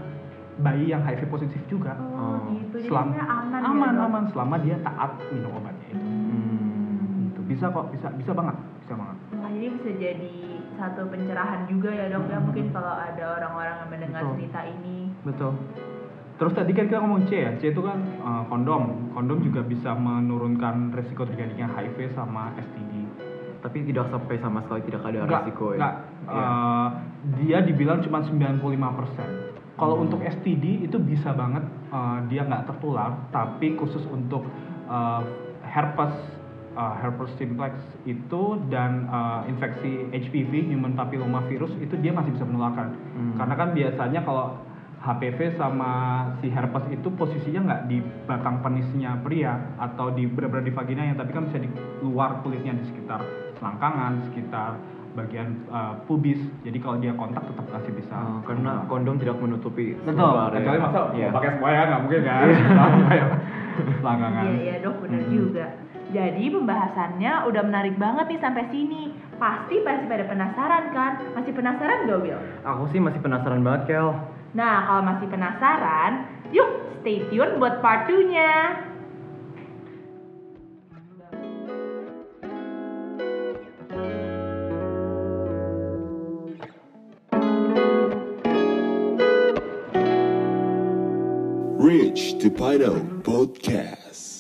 bayi 0.56 0.90
yang 0.90 1.02
HIV 1.02 1.26
positif 1.28 1.62
juga. 1.68 1.98
Oh, 1.98 2.38
Oh, 2.38 2.38
gitu. 2.54 2.78
Jadi 2.78 2.90
selam- 2.90 3.10
sebenarnya 3.10 3.26
aman, 3.28 3.60
ya 3.60 3.70
aman 3.70 3.94
aman. 4.00 4.24
Selama 4.30 4.56
dia 4.58 4.78
taat 4.80 5.12
minum 5.30 5.52
obatnya 5.52 5.88
itu. 5.90 6.06
Hmm. 6.06 7.30
itu 7.30 7.42
bisa 7.44 7.66
kok 7.70 7.90
bisa 7.90 8.08
bisa 8.14 8.32
banget 8.32 8.56
bisa 8.80 8.94
banget. 8.94 9.18
Wah, 9.34 9.50
jadi 9.50 9.68
bisa 9.74 9.90
jadi 9.94 10.34
satu 10.74 11.02
pencerahan 11.06 11.62
juga 11.66 11.90
ya 11.90 12.06
dok 12.10 12.26
ya. 12.28 12.38
Hmm. 12.38 12.46
mungkin 12.46 12.66
kalau 12.70 12.94
ada 12.94 13.24
orang-orang 13.36 13.76
yang 13.76 13.90
mendengar 13.90 14.22
Betul. 14.24 14.34
cerita 14.38 14.62
ini. 14.68 14.98
betul. 15.24 15.52
Terus 16.34 16.54
tadi 16.54 16.72
kan 16.72 16.86
kita 16.86 17.00
ngomong 17.00 17.22
C 17.26 17.32
ya. 17.36 17.52
C 17.56 17.70
itu 17.70 17.82
kan 17.82 17.98
uh, 18.20 18.44
kondom. 18.48 19.14
Kondom 19.14 19.38
juga 19.40 19.62
bisa 19.62 19.94
menurunkan 19.94 20.90
resiko 20.92 21.24
terjadinya 21.24 21.70
HIV 21.72 22.10
sama 22.12 22.54
STD 22.58 22.93
Tapi 23.64 23.88
tidak 23.88 24.12
sampai 24.12 24.36
sama 24.44 24.60
sekali 24.68 24.82
tidak 24.84 25.02
ada 25.08 25.24
Enggak, 25.24 25.42
resiko 25.48 25.66
ya. 25.72 25.80
enggak. 25.80 25.96
Iya. 26.28 26.44
Uh, 26.44 26.88
dia 27.40 27.58
dibilang 27.64 28.00
cuma 28.04 28.20
95%. 28.22 29.56
Kalau 29.74 29.96
Hmm. 29.98 30.06
untuk 30.06 30.20
STD 30.22 30.86
itu 30.86 30.98
bisa 31.00 31.34
banget 31.34 31.64
uh, 31.90 32.22
dia 32.28 32.44
nggak 32.44 32.70
tertular, 32.70 33.26
tapi 33.32 33.74
khusus 33.74 34.04
untuk 34.12 34.46
uh, 34.86 35.24
herpes 35.64 36.14
uh, 36.76 36.94
herpes 37.00 37.32
simplex 37.40 37.74
itu 38.04 38.60
dan 38.68 39.08
uh, 39.10 39.42
infeksi 39.48 40.12
HPV 40.12 40.70
human 40.70 40.94
papilloma 40.94 41.42
virus 41.48 41.74
itu 41.80 41.96
dia 41.98 42.14
masih 42.14 42.36
bisa 42.36 42.46
menularkan. 42.46 42.94
Hmm. 43.16 43.34
Karena 43.40 43.56
kan 43.56 43.70
biasanya 43.74 44.22
kalau 44.22 44.60
HPV 45.04 45.60
sama 45.60 45.92
si 46.40 46.48
herpes 46.48 46.88
itu 46.88 47.12
posisinya 47.12 47.62
nggak 47.62 47.82
di 47.86 48.00
batang 48.24 48.64
penisnya 48.64 49.20
pria 49.20 49.52
atau 49.76 50.10
di 50.10 50.24
benar-benar 50.24 50.64
di 50.64 50.72
vaginanya, 50.72 51.14
tapi 51.14 51.32
kan 51.32 51.44
bisa 51.46 51.60
di 51.60 51.68
luar 52.00 52.40
kulitnya 52.40 52.72
di 52.72 52.88
sekitar 52.88 53.20
selangkangan, 53.54 54.32
sekitar 54.32 54.80
bagian 55.14 55.68
uh, 55.68 56.00
pubis. 56.04 56.40
Jadi 56.64 56.80
kalau 56.80 56.98
dia 56.98 57.12
kontak 57.14 57.44
tetap 57.44 57.68
masih 57.70 57.92
bisa. 57.94 58.16
Oh, 58.16 58.40
karena 58.42 58.80
menular. 58.80 58.88
kondom 58.88 59.16
tidak 59.20 59.38
menutupi 59.38 59.94
betul. 60.00 60.34
Kecuali 60.50 60.80
masa 60.80 61.00
Iya. 61.12 61.28
mau 61.30 61.36
pakai 61.38 61.52
semua 61.52 61.70
ya 61.70 61.82
nggak 61.86 62.02
mungkin 62.02 62.22
kan? 62.32 62.46
Selangkangan. 64.00 64.44
Iya 64.44 64.54
iya 64.56 64.76
dok 64.80 64.96
benar 65.04 65.20
Mm-mm. 65.20 65.34
juga. 65.34 65.66
Jadi 66.14 66.44
pembahasannya 66.48 67.32
udah 67.50 67.62
menarik 67.64 67.96
banget 67.98 68.26
nih 68.30 68.40
sampai 68.40 68.64
sini. 68.70 69.04
Pasti 69.36 69.82
pasti 69.82 70.06
pada 70.06 70.24
penasaran 70.24 70.84
kan? 70.94 71.12
Masih 71.34 71.52
penasaran 71.52 72.06
gak 72.06 72.20
Will? 72.22 72.40
Aku 72.64 72.86
sih 72.88 73.02
masih 73.02 73.18
penasaran 73.18 73.60
banget, 73.60 73.82
Kel. 73.90 74.14
Nah 74.54 74.86
kalau 74.86 75.02
masih 75.02 75.28
penasaran, 75.34 76.30
yuk 76.54 77.02
stay 77.02 77.26
tune 77.34 77.58
buat 77.58 77.82
part 77.82 78.06
2-nya. 78.06 78.86
Rich 91.82 92.40
to 92.40 92.48
Podcast. 93.26 94.33